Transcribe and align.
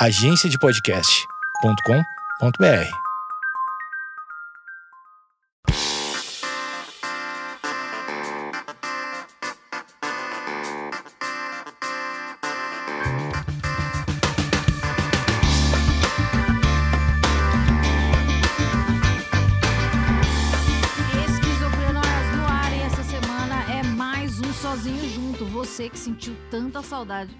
agenciadepodcast.com.br. 0.00 2.88
É 23.68 23.82
Sozinho 24.52 25.08
Junto. 25.08 25.44
Você 25.46 25.88
que 25.88 25.98
sentiu 25.98 26.36
tanta 26.50 26.82
saudade. 26.82 27.34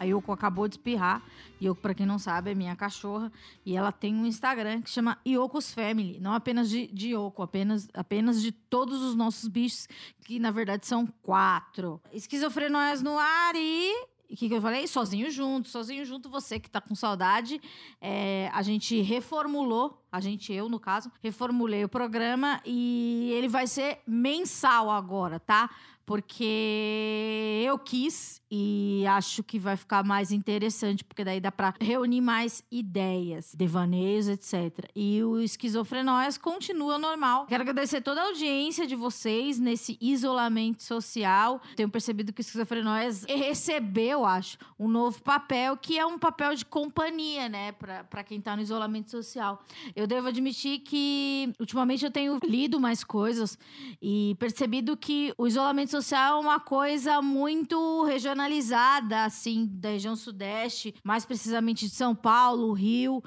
A 0.00 0.04
Yoko 0.04 0.32
acabou 0.32 0.66
de 0.66 0.76
espirrar. 0.76 1.22
Yoko, 1.62 1.82
pra 1.82 1.92
quem 1.92 2.06
não 2.06 2.18
sabe, 2.18 2.50
é 2.50 2.54
minha 2.54 2.74
cachorra. 2.74 3.30
E 3.66 3.76
ela 3.76 3.92
tem 3.92 4.14
um 4.14 4.24
Instagram 4.24 4.80
que 4.80 4.88
chama 4.88 5.18
Yoko's 5.28 5.74
Family. 5.74 6.18
Não 6.18 6.32
apenas 6.32 6.70
de, 6.70 6.86
de 6.86 7.10
Yoko, 7.10 7.42
apenas, 7.42 7.86
apenas 7.92 8.40
de 8.40 8.50
todos 8.50 9.02
os 9.02 9.14
nossos 9.14 9.46
bichos, 9.46 9.86
que 10.24 10.38
na 10.38 10.50
verdade 10.50 10.86
são 10.86 11.06
quatro. 11.22 12.00
Esquizofrenóias 12.14 13.02
no 13.02 13.18
ar 13.18 13.54
e... 13.54 14.08
O 14.32 14.36
que, 14.36 14.48
que 14.48 14.54
eu 14.54 14.62
falei? 14.62 14.86
Sozinho 14.86 15.28
junto, 15.28 15.68
sozinho 15.68 16.04
junto, 16.04 16.30
você 16.30 16.60
que 16.60 16.70
tá 16.70 16.80
com 16.80 16.94
saudade. 16.94 17.60
É, 18.00 18.48
a 18.54 18.62
gente 18.62 19.00
reformulou, 19.02 20.00
a 20.10 20.20
gente, 20.20 20.52
eu 20.52 20.68
no 20.68 20.78
caso, 20.78 21.10
reformulei 21.20 21.84
o 21.84 21.88
programa 21.88 22.60
e 22.64 23.32
ele 23.34 23.48
vai 23.48 23.66
ser 23.66 23.98
mensal 24.06 24.88
agora, 24.88 25.40
tá? 25.40 25.68
Porque 26.10 27.62
eu 27.64 27.78
quis 27.78 28.42
e 28.50 29.04
acho 29.06 29.44
que 29.44 29.60
vai 29.60 29.76
ficar 29.76 30.02
mais 30.02 30.32
interessante, 30.32 31.04
porque 31.04 31.22
daí 31.22 31.40
dá 31.40 31.52
pra 31.52 31.72
reunir 31.80 32.20
mais 32.20 32.64
ideias, 32.68 33.54
devaneios, 33.54 34.26
etc. 34.26 34.90
E 34.96 35.22
o 35.22 35.38
Esquizofrenóias 35.38 36.36
continua 36.36 36.98
normal. 36.98 37.46
Quero 37.46 37.62
agradecer 37.62 38.00
toda 38.00 38.20
a 38.20 38.24
audiência 38.24 38.88
de 38.88 38.96
vocês 38.96 39.60
nesse 39.60 39.96
isolamento 40.00 40.82
social. 40.82 41.62
Tenho 41.76 41.88
percebido 41.88 42.32
que 42.32 42.40
o 42.40 42.42
Esquizofrenóias 42.42 43.24
recebeu, 43.28 44.24
acho, 44.24 44.58
um 44.76 44.88
novo 44.88 45.22
papel, 45.22 45.76
que 45.76 45.96
é 45.96 46.04
um 46.04 46.18
papel 46.18 46.56
de 46.56 46.64
companhia, 46.64 47.48
né, 47.48 47.70
pra 47.70 48.24
quem 48.24 48.40
tá 48.40 48.56
no 48.56 48.62
isolamento 48.62 49.12
social. 49.12 49.62
Eu 49.94 50.08
devo 50.08 50.26
admitir 50.26 50.80
que 50.80 51.52
ultimamente 51.60 52.04
eu 52.04 52.10
tenho 52.10 52.36
lido 52.42 52.80
mais 52.80 53.04
coisas 53.04 53.56
e 54.02 54.34
percebido 54.40 54.96
que 54.96 55.32
o 55.38 55.46
isolamento 55.46 55.90
social 55.90 55.99
é 56.02 56.32
uma 56.34 56.58
coisa 56.58 57.20
muito 57.22 58.04
regionalizada, 58.04 59.24
assim, 59.24 59.68
da 59.70 59.90
região 59.90 60.16
sudeste, 60.16 60.94
mais 61.04 61.24
precisamente 61.24 61.86
de 61.86 61.94
São 61.94 62.14
Paulo, 62.14 62.72
Rio. 62.72 63.22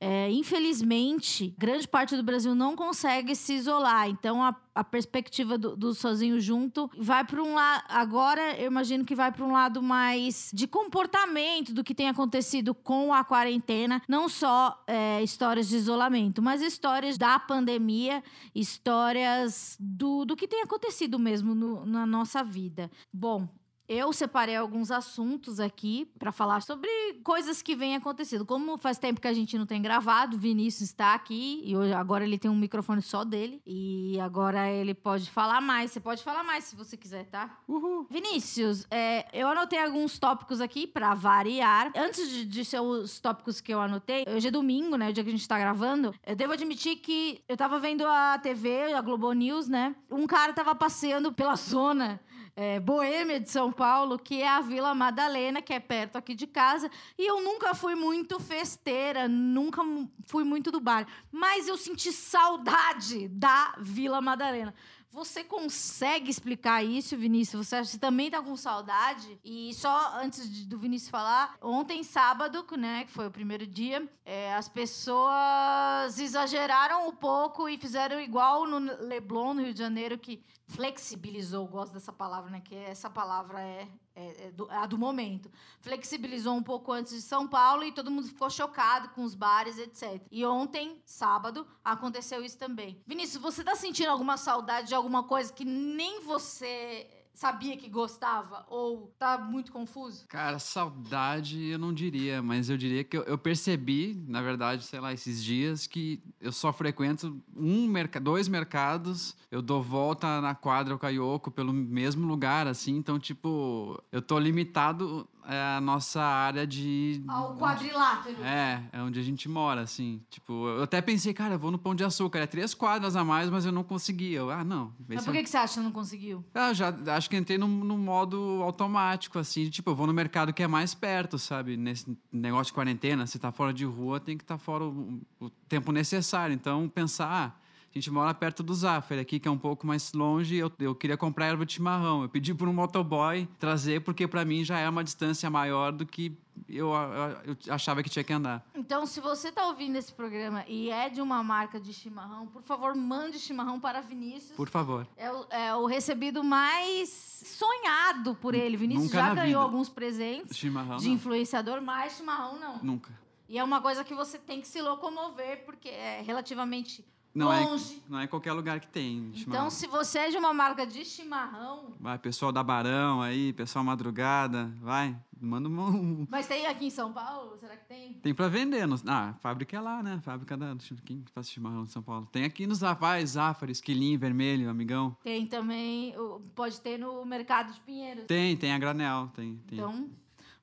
É, 0.00 0.30
infelizmente, 0.30 1.52
grande 1.58 1.88
parte 1.88 2.16
do 2.16 2.22
Brasil 2.22 2.54
não 2.54 2.76
consegue 2.76 3.34
se 3.34 3.54
isolar. 3.54 4.08
Então, 4.08 4.40
a, 4.42 4.54
a 4.72 4.84
perspectiva 4.84 5.58
do, 5.58 5.76
do 5.76 5.92
sozinho 5.92 6.40
junto 6.40 6.88
vai 6.96 7.24
para 7.24 7.42
um 7.42 7.54
lado. 7.54 7.84
Agora, 7.88 8.56
eu 8.56 8.66
imagino 8.68 9.04
que 9.04 9.16
vai 9.16 9.32
para 9.32 9.44
um 9.44 9.50
lado 9.50 9.82
mais 9.82 10.50
de 10.54 10.68
comportamento 10.68 11.74
do 11.74 11.82
que 11.82 11.96
tem 11.96 12.08
acontecido 12.08 12.74
com 12.74 13.12
a 13.12 13.24
quarentena. 13.24 14.00
Não 14.08 14.28
só 14.28 14.80
é, 14.86 15.20
histórias 15.20 15.68
de 15.68 15.76
isolamento, 15.76 16.40
mas 16.40 16.62
histórias 16.62 17.18
da 17.18 17.36
pandemia, 17.40 18.22
histórias 18.54 19.76
do, 19.80 20.24
do 20.24 20.36
que 20.36 20.46
tem 20.46 20.62
acontecido 20.62 21.18
mesmo 21.18 21.56
no, 21.56 21.84
na 21.84 22.06
nossa 22.06 22.44
vida. 22.44 22.88
Bom, 23.12 23.48
eu 23.88 24.12
separei 24.12 24.54
alguns 24.54 24.90
assuntos 24.90 25.58
aqui 25.58 26.10
para 26.18 26.30
falar 26.30 26.60
sobre 26.60 26.88
coisas 27.24 27.62
que 27.62 27.74
vêm 27.74 27.96
acontecendo. 27.96 28.44
Como 28.44 28.76
faz 28.76 28.98
tempo 28.98 29.20
que 29.20 29.28
a 29.28 29.32
gente 29.32 29.56
não 29.56 29.64
tem 29.64 29.80
gravado, 29.80 30.36
o 30.36 30.38
Vinícius 30.38 30.90
está 30.90 31.14
aqui 31.14 31.62
e 31.64 31.76
hoje, 31.76 31.92
agora 31.94 32.24
ele 32.24 32.38
tem 32.38 32.50
um 32.50 32.56
microfone 32.56 33.00
só 33.00 33.24
dele 33.24 33.62
e 33.66 34.20
agora 34.20 34.70
ele 34.70 34.92
pode 34.94 35.30
falar 35.30 35.60
mais. 35.60 35.90
Você 35.90 36.00
pode 36.00 36.22
falar 36.22 36.44
mais 36.44 36.64
se 36.64 36.76
você 36.76 36.96
quiser, 36.96 37.24
tá? 37.26 37.58
Uhul. 37.66 38.06
Vinícius, 38.10 38.86
é, 38.90 39.26
eu 39.32 39.48
anotei 39.48 39.82
alguns 39.82 40.18
tópicos 40.18 40.60
aqui 40.60 40.86
para 40.86 41.14
variar. 41.14 41.90
Antes 41.96 42.28
de, 42.28 42.44
de 42.44 42.64
ser 42.64 42.80
os 42.80 43.18
tópicos 43.20 43.60
que 43.60 43.72
eu 43.72 43.80
anotei, 43.80 44.24
hoje 44.28 44.48
é 44.48 44.50
domingo, 44.50 44.96
né? 44.96 45.08
O 45.08 45.12
dia 45.12 45.24
que 45.24 45.30
a 45.30 45.32
gente 45.32 45.48
tá 45.48 45.58
gravando. 45.58 46.14
Eu 46.26 46.36
devo 46.36 46.52
admitir 46.52 46.96
que 46.96 47.42
eu 47.48 47.56
tava 47.56 47.78
vendo 47.78 48.06
a 48.06 48.38
TV, 48.38 48.92
a 48.92 49.00
Globo 49.00 49.32
News, 49.32 49.66
né? 49.66 49.96
Um 50.10 50.26
cara 50.26 50.52
tava 50.52 50.74
passeando 50.74 51.32
pela 51.32 51.56
zona 51.56 52.20
é, 52.60 52.80
boêmia 52.80 53.38
de 53.38 53.48
São 53.48 53.70
Paulo, 53.70 54.18
que 54.18 54.42
é 54.42 54.48
a 54.48 54.60
Vila 54.60 54.92
Madalena, 54.92 55.62
que 55.62 55.72
é 55.72 55.78
perto 55.78 56.16
aqui 56.16 56.34
de 56.34 56.44
casa. 56.44 56.90
E 57.16 57.24
eu 57.24 57.40
nunca 57.40 57.72
fui 57.72 57.94
muito 57.94 58.40
festeira, 58.40 59.28
nunca 59.28 59.80
fui 60.26 60.42
muito 60.42 60.72
do 60.72 60.80
bar. 60.80 61.06
Mas 61.30 61.68
eu 61.68 61.76
senti 61.76 62.10
saudade 62.10 63.28
da 63.28 63.76
Vila 63.78 64.20
Madalena. 64.20 64.74
Você 65.10 65.42
consegue 65.42 66.30
explicar 66.30 66.84
isso, 66.84 67.16
Vinícius? 67.16 67.66
Você, 67.66 67.82
você 67.84 67.98
também 67.98 68.30
tá 68.30 68.42
com 68.42 68.54
saudade? 68.56 69.40
E 69.42 69.72
só 69.74 70.12
antes 70.16 70.48
de- 70.52 70.66
do 70.66 70.78
Vinícius 70.78 71.10
falar, 71.10 71.56
ontem, 71.62 72.04
sábado, 72.04 72.64
né, 72.76 73.04
que 73.04 73.10
foi 73.12 73.26
o 73.26 73.30
primeiro 73.30 73.66
dia, 73.66 74.06
é, 74.24 74.54
as 74.54 74.68
pessoas 74.68 76.18
exageraram 76.18 77.08
um 77.08 77.12
pouco 77.12 77.68
e 77.68 77.78
fizeram 77.78 78.20
igual 78.20 78.66
no 78.66 78.78
Leblon, 78.78 79.54
no 79.54 79.62
Rio 79.62 79.72
de 79.72 79.78
Janeiro, 79.78 80.18
que 80.18 80.42
flexibilizou, 80.66 81.66
gosto 81.66 81.94
dessa 81.94 82.12
palavra, 82.12 82.50
né? 82.50 82.60
Que 82.60 82.74
essa 82.74 83.08
palavra 83.08 83.60
é, 83.60 83.88
é- 84.18 84.46
é 84.46 84.50
do- 84.50 84.68
a 84.70 84.86
do 84.86 84.98
momento. 84.98 85.50
Flexibilizou 85.80 86.54
um 86.54 86.62
pouco 86.62 86.92
antes 86.92 87.12
de 87.12 87.22
São 87.22 87.46
Paulo 87.46 87.84
e 87.84 87.92
todo 87.92 88.10
mundo 88.10 88.26
ficou 88.26 88.50
chocado 88.50 89.10
com 89.10 89.22
os 89.22 89.34
bares, 89.34 89.78
etc. 89.78 90.20
E 90.30 90.44
ontem, 90.44 91.00
sábado, 91.04 91.66
aconteceu 91.84 92.44
isso 92.44 92.58
também. 92.58 93.00
Vinícius, 93.06 93.42
você 93.42 93.62
tá 93.62 93.74
sentindo 93.74 94.10
alguma 94.10 94.36
saudade 94.36 94.88
de 94.88 94.94
alguma 94.94 95.22
coisa 95.22 95.52
que 95.52 95.64
nem 95.64 96.20
você 96.22 97.06
sabia 97.38 97.76
que 97.76 97.88
gostava? 97.88 98.66
Ou 98.68 99.14
tá 99.16 99.38
muito 99.38 99.70
confuso? 99.70 100.26
Cara, 100.26 100.58
saudade 100.58 101.68
eu 101.68 101.78
não 101.78 101.94
diria, 101.94 102.42
mas 102.42 102.68
eu 102.68 102.76
diria 102.76 103.04
que 103.04 103.16
eu, 103.16 103.22
eu 103.22 103.38
percebi, 103.38 104.20
na 104.26 104.42
verdade, 104.42 104.82
sei 104.82 104.98
lá, 104.98 105.12
esses 105.12 105.42
dias, 105.42 105.86
que 105.86 106.20
eu 106.40 106.50
só 106.50 106.72
frequento 106.72 107.40
um 107.56 107.86
mercado, 107.86 108.24
dois 108.24 108.48
mercados, 108.48 109.36
eu 109.52 109.62
dou 109.62 109.80
volta 109.80 110.40
na 110.40 110.52
quadra 110.52 110.98
com 110.98 111.06
a 111.06 111.10
Yoko 111.10 111.48
pelo 111.48 111.72
mesmo 111.72 112.26
lugar, 112.26 112.66
assim, 112.66 112.96
então, 112.96 113.20
tipo, 113.20 114.02
eu 114.10 114.20
tô 114.20 114.36
limitado 114.36 115.28
é, 115.48 115.76
à 115.76 115.80
nossa 115.80 116.22
área 116.22 116.66
de. 116.66 117.24
Ao 117.26 117.56
quadrilátero. 117.56 118.42
É, 118.44 118.84
é 118.92 119.00
onde 119.00 119.18
a 119.18 119.22
gente 119.22 119.48
mora, 119.48 119.80
assim. 119.80 120.20
Tipo, 120.28 120.68
eu 120.68 120.82
até 120.82 121.00
pensei, 121.00 121.32
cara, 121.32 121.54
eu 121.54 121.58
vou 121.58 121.70
no 121.70 121.78
Pão 121.78 121.94
de 121.94 122.04
Açúcar, 122.04 122.40
é 122.40 122.46
três 122.46 122.74
quadras 122.74 123.16
a 123.16 123.24
mais, 123.24 123.48
mas 123.48 123.64
eu 123.64 123.72
não 123.72 123.82
consegui. 123.82 124.34
Eu, 124.34 124.50
ah, 124.50 124.62
não. 124.62 124.92
Mas 125.08 125.24
por 125.24 125.30
é- 125.30 125.38
que, 125.38 125.44
que 125.44 125.50
você 125.50 125.56
acha 125.56 125.74
que 125.74 125.80
não 125.80 125.90
conseguiu? 125.90 126.44
ah, 126.54 126.74
já 126.74 126.94
acho 127.16 127.30
que 127.30 127.36
entrei 127.36 127.56
no, 127.56 127.66
no 127.66 127.96
modo 127.96 128.60
automático, 128.62 129.38
assim, 129.38 129.70
tipo, 129.70 129.90
eu 129.90 129.94
vou 129.94 130.06
no 130.06 130.12
mercado 130.12 130.52
que 130.52 130.62
é 130.62 130.68
mais 130.68 130.94
perto, 130.94 131.38
sabe? 131.38 131.78
Nesse 131.78 132.14
negócio 132.30 132.66
de 132.66 132.74
quarentena, 132.74 133.26
se 133.26 133.38
tá 133.38 133.50
fora 133.50 133.72
de 133.72 133.86
rua, 133.86 134.20
tem 134.20 134.36
que 134.36 134.44
estar 134.44 134.58
fora 134.58 134.84
o, 134.84 135.18
o 135.40 135.48
tempo 135.66 135.92
necessário. 135.92 136.52
Então, 136.52 136.86
pensar, 136.90 137.26
ah, 137.56 137.67
a 137.94 137.98
gente 137.98 138.10
mora 138.10 138.34
perto 138.34 138.62
do 138.62 138.74
Zaffer 138.74 139.18
aqui, 139.18 139.40
que 139.40 139.48
é 139.48 139.50
um 139.50 139.58
pouco 139.58 139.86
mais 139.86 140.12
longe, 140.12 140.56
eu, 140.56 140.70
eu 140.78 140.94
queria 140.94 141.16
comprar 141.16 141.46
erva 141.46 141.64
de 141.64 141.74
chimarrão. 141.74 142.22
Eu 142.22 142.28
pedi 142.28 142.54
por 142.54 142.68
um 142.68 142.72
motoboy 142.72 143.48
trazer, 143.58 144.00
porque 144.02 144.26
para 144.28 144.44
mim 144.44 144.62
já 144.62 144.78
é 144.78 144.88
uma 144.88 145.02
distância 145.02 145.48
maior 145.48 145.90
do 145.92 146.04
que 146.04 146.36
eu, 146.68 146.92
eu, 146.92 147.56
eu 147.66 147.74
achava 147.74 148.02
que 148.02 148.10
tinha 148.10 148.22
que 148.22 148.32
andar. 148.32 148.64
Então, 148.74 149.06
se 149.06 149.20
você 149.20 149.50
tá 149.50 149.66
ouvindo 149.66 149.96
esse 149.96 150.12
programa 150.12 150.64
e 150.68 150.90
é 150.90 151.08
de 151.08 151.20
uma 151.20 151.42
marca 151.42 151.80
de 151.80 151.92
chimarrão, 151.92 152.46
por 152.46 152.62
favor, 152.62 152.94
mande 152.94 153.38
chimarrão 153.38 153.80
para 153.80 154.00
Vinícius. 154.00 154.56
Por 154.56 154.68
favor. 154.68 155.06
É 155.16 155.32
o, 155.32 155.46
é 155.50 155.74
o 155.74 155.86
recebido 155.86 156.44
mais 156.44 157.08
sonhado 157.08 158.34
por 158.34 158.54
ele. 158.54 158.76
Vinícius 158.76 159.04
Nunca 159.06 159.18
já 159.18 159.34
ganhou 159.34 159.46
vida. 159.46 159.58
alguns 159.60 159.88
presentes 159.88 160.56
Chimarrão, 160.56 160.98
de 160.98 161.08
não. 161.08 161.14
influenciador, 161.14 161.80
mas 161.80 162.16
chimarrão 162.16 162.58
não. 162.58 162.78
Nunca. 162.82 163.12
E 163.48 163.58
é 163.58 163.64
uma 163.64 163.80
coisa 163.80 164.04
que 164.04 164.14
você 164.14 164.38
tem 164.38 164.60
que 164.60 164.68
se 164.68 164.82
locomover, 164.82 165.64
porque 165.64 165.88
é 165.88 166.20
relativamente 166.20 167.02
Não 167.34 167.52
é, 167.52 167.60
longe. 167.64 168.02
não 168.08 168.18
é 168.18 168.24
em 168.24 168.28
qualquer 168.28 168.52
lugar 168.52 168.80
que 168.80 168.88
tem 168.88 169.18
Então, 169.28 169.34
chimarrão. 169.36 169.70
se 169.70 169.86
você 169.86 170.18
é 170.18 170.30
de 170.30 170.36
uma 170.36 170.52
marca 170.52 170.86
de 170.86 171.04
chimarrão, 171.04 171.92
Vai, 172.00 172.18
pessoal 172.18 172.50
da 172.50 172.62
Barão 172.64 173.22
aí, 173.22 173.52
pessoal 173.52 173.84
madrugada, 173.84 174.72
vai, 174.80 175.16
manda 175.40 175.68
um, 175.68 176.26
mas 176.28 176.46
tem 176.48 176.66
aqui 176.66 176.86
em 176.86 176.90
São 176.90 177.12
Paulo? 177.12 177.56
Será 177.58 177.76
que 177.76 177.84
tem? 177.86 178.14
Tem 178.14 178.34
pra 178.34 178.48
vender. 178.48 178.86
No, 178.86 178.96
ah, 179.06 179.28
a 179.30 179.34
fábrica 179.34 179.76
é 179.76 179.80
lá, 179.80 180.02
né? 180.02 180.14
A 180.14 180.20
fábrica 180.20 180.56
da. 180.56 180.74
Quem 181.04 181.20
que 181.22 181.30
faz 181.30 181.48
chimarrão 181.48 181.84
de 181.84 181.92
São 181.92 182.02
Paulo? 182.02 182.26
Tem 182.32 182.44
aqui 182.44 182.66
nos 182.66 182.82
Avais, 182.82 183.30
Zafari, 183.30 183.70
Esquilinho, 183.72 184.18
Vermelho, 184.18 184.68
Amigão. 184.68 185.16
Tem 185.22 185.46
também, 185.46 186.14
pode 186.54 186.80
ter 186.80 186.98
no 186.98 187.24
mercado 187.24 187.72
de 187.72 187.80
Pinheiros. 187.80 188.24
Tem, 188.24 188.56
tem 188.56 188.72
a 188.72 188.78
granel. 188.78 189.30
Tem, 189.34 189.56
tem. 189.66 189.78
Então, 189.78 190.08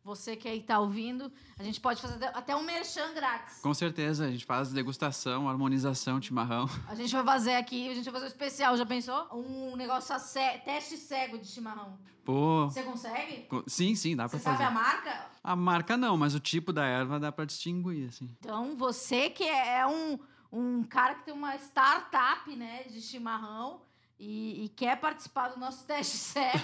Você 0.06 0.36
que 0.36 0.48
aí 0.48 0.62
tá 0.62 0.80
ouvindo, 0.80 1.32
a 1.58 1.64
gente 1.64 1.82
pode 1.82 2.00
fazer 2.00 2.24
até- 2.26 2.56
um 2.56 2.62
merchan 2.62 3.12
grátis. 3.16 3.60
Com 3.60 3.74
certeza, 3.74 4.26
a 4.28 4.32
gente 4.32 4.46
faz 4.46 4.72
degustação, 4.72 5.50
harmonização, 5.50 6.22
chimarrão. 6.22 6.70
A 6.88 6.94
gente 6.94 7.12
vai 7.12 7.24
fazer 7.26 7.56
aqui, 7.56 7.90
a 7.90 7.96
gente 7.96 8.06
vai 8.06 8.14
fazer 8.14 8.26
um 8.26 8.28
especial, 8.28 8.78
já 8.78 8.86
pensou? 8.86 9.28
Um 9.34 9.76
negócio 9.76 10.18
ce- 10.20 10.60
teste 10.64 10.96
cego 10.96 11.40
de 11.40 11.48
chimarrão. 11.48 11.98
Pô. 12.24 12.66
Você 12.70 12.84
consegue? 12.84 13.48
co- 13.50 13.64
Sim, 13.66 13.96
sim, 13.96 14.16
dá 14.16 14.28
Você 14.28 14.38
pra 14.38 14.40
sabe 14.54 14.58
fazer. 14.58 14.70
a 14.70 14.72
marca? 14.72 15.26
A 15.44 15.56
marca 15.56 15.98
não, 15.98 16.16
mas 16.16 16.36
o 16.36 16.40
tipo 16.40 16.72
da 16.72 16.86
erva 16.86 17.20
dá 17.20 17.32
pra 17.32 17.44
distinguir, 17.46 18.08
assim. 18.10 18.30
Então, 18.40 18.76
você 18.78 19.32
que 19.32 19.44
é 19.44 19.88
um, 19.88 20.20
um 20.52 20.84
cara 20.84 21.16
que 21.16 21.24
tem 21.26 21.34
uma 21.34 21.56
startup, 21.56 22.56
né, 22.56 22.84
de 22.84 23.02
chimarrão 23.02 23.82
e, 24.20 24.66
e 24.66 24.70
quer 24.70 25.00
participar 25.00 25.48
do 25.50 25.60
nosso 25.60 25.84
teste 25.86 26.16
cego, 26.18 26.64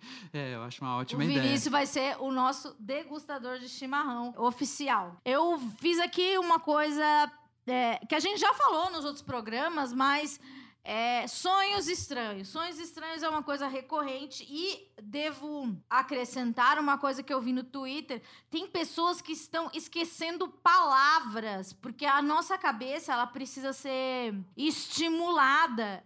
É, 0.32 0.54
eu 0.54 0.62
acho 0.62 0.82
uma 0.82 0.96
o 0.96 1.00
ótima 1.00 1.24
ideia. 1.24 1.40
Vinícius 1.40 1.72
vai 1.72 1.86
ser 1.86 2.16
o 2.20 2.30
nosso 2.30 2.76
degustador 2.78 3.58
de 3.58 3.68
chimarrão 3.68 4.34
oficial. 4.36 5.16
Eu 5.24 5.58
fiz 5.78 5.98
aqui 5.98 6.36
uma 6.36 6.60
coisa 6.60 7.32
é, 7.66 7.98
que 8.06 8.14
a 8.14 8.20
gente 8.20 8.38
já 8.38 8.52
falou 8.54 8.90
nos 8.90 9.04
outros 9.04 9.22
programas, 9.22 9.92
mas 9.92 10.38
é, 10.84 11.26
sonhos 11.26 11.86
estranhos. 11.88 12.48
Sonhos 12.48 12.78
estranhos 12.78 13.22
é 13.22 13.28
uma 13.28 13.42
coisa 13.42 13.66
recorrente 13.68 14.46
e 14.48 14.90
devo 15.02 15.76
acrescentar 15.88 16.78
uma 16.78 16.96
coisa 16.96 17.22
que 17.22 17.32
eu 17.32 17.40
vi 17.40 17.52
no 17.52 17.62
Twitter. 17.62 18.22
Tem 18.50 18.66
pessoas 18.66 19.20
que 19.20 19.32
estão 19.32 19.70
esquecendo 19.74 20.48
palavras, 20.48 21.72
porque 21.72 22.06
a 22.06 22.22
nossa 22.22 22.56
cabeça 22.56 23.12
ela 23.12 23.26
precisa 23.26 23.72
ser 23.72 24.34
estimulada 24.56 26.02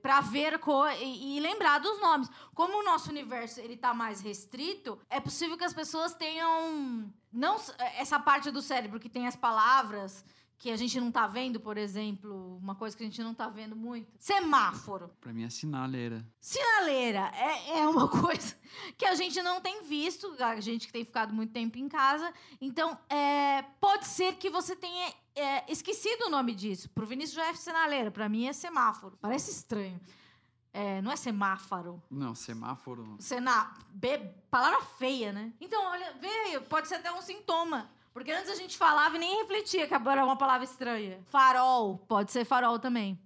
para 0.00 0.20
ver 0.20 0.58
e, 1.00 1.36
e 1.36 1.40
lembrar 1.40 1.78
dos 1.78 2.00
nomes. 2.00 2.30
Como 2.54 2.78
o 2.78 2.84
nosso 2.84 3.10
universo 3.10 3.60
ele 3.60 3.76
tá 3.76 3.92
mais 3.92 4.20
restrito, 4.20 4.98
é 5.10 5.20
possível 5.20 5.56
que 5.58 5.64
as 5.64 5.74
pessoas 5.74 6.14
tenham 6.14 7.12
não 7.32 7.56
essa 7.98 8.18
parte 8.18 8.50
do 8.50 8.62
cérebro 8.62 9.00
que 9.00 9.08
tem 9.08 9.26
as 9.26 9.36
palavras 9.36 10.24
que 10.58 10.70
a 10.70 10.76
gente 10.76 10.98
não 11.00 11.10
tá 11.10 11.26
vendo, 11.26 11.60
por 11.60 11.76
exemplo, 11.76 12.56
uma 12.56 12.74
coisa 12.74 12.96
que 12.96 13.02
a 13.02 13.06
gente 13.06 13.22
não 13.22 13.34
tá 13.34 13.48
vendo 13.48 13.76
muito. 13.76 14.10
Semáforo. 14.18 15.10
Pra 15.20 15.32
mim 15.32 15.44
é 15.44 15.50
sinaleira. 15.50 16.26
Sinaleira 16.40 17.30
é, 17.34 17.80
é 17.80 17.88
uma 17.88 18.08
coisa 18.08 18.56
que 18.96 19.04
a 19.04 19.14
gente 19.14 19.42
não 19.42 19.60
tem 19.60 19.82
visto, 19.84 20.34
a 20.38 20.60
gente 20.60 20.86
que 20.86 20.92
tem 20.92 21.04
ficado 21.04 21.34
muito 21.34 21.52
tempo 21.52 21.78
em 21.78 21.88
casa. 21.88 22.32
Então, 22.60 22.98
é, 23.08 23.62
pode 23.80 24.06
ser 24.06 24.36
que 24.36 24.48
você 24.48 24.74
tenha 24.74 25.12
é, 25.34 25.70
esquecido 25.70 26.26
o 26.26 26.30
nome 26.30 26.54
disso. 26.54 26.88
Pro 26.90 27.06
Vinícius 27.06 27.36
já 27.36 27.46
é 27.48 27.54
sinaleira, 27.54 28.10
pra 28.10 28.28
mim 28.28 28.46
é 28.46 28.52
semáforo. 28.52 29.18
Parece 29.20 29.50
estranho. 29.50 30.00
É, 30.72 31.00
não 31.02 31.12
é 31.12 31.16
semáforo. 31.16 32.02
Não, 32.10 32.34
semáforo. 32.34 33.16
Sena... 33.20 33.72
Be... 33.90 34.18
Palavra 34.50 34.80
feia, 34.98 35.32
né? 35.32 35.52
Então, 35.60 35.84
olha, 35.84 36.12
vê, 36.14 36.58
pode 36.68 36.88
ser 36.88 36.96
até 36.96 37.12
um 37.12 37.22
sintoma. 37.22 37.88
Porque 38.14 38.30
antes 38.30 38.48
a 38.48 38.54
gente 38.54 38.78
falava 38.78 39.16
e 39.16 39.18
nem 39.18 39.40
refletia 39.40 39.88
que 39.88 39.92
era 39.92 40.24
uma 40.24 40.36
palavra 40.36 40.64
estranha. 40.64 41.18
Farol, 41.26 41.98
pode 42.06 42.30
ser 42.30 42.44
farol 42.44 42.78
também. 42.78 43.18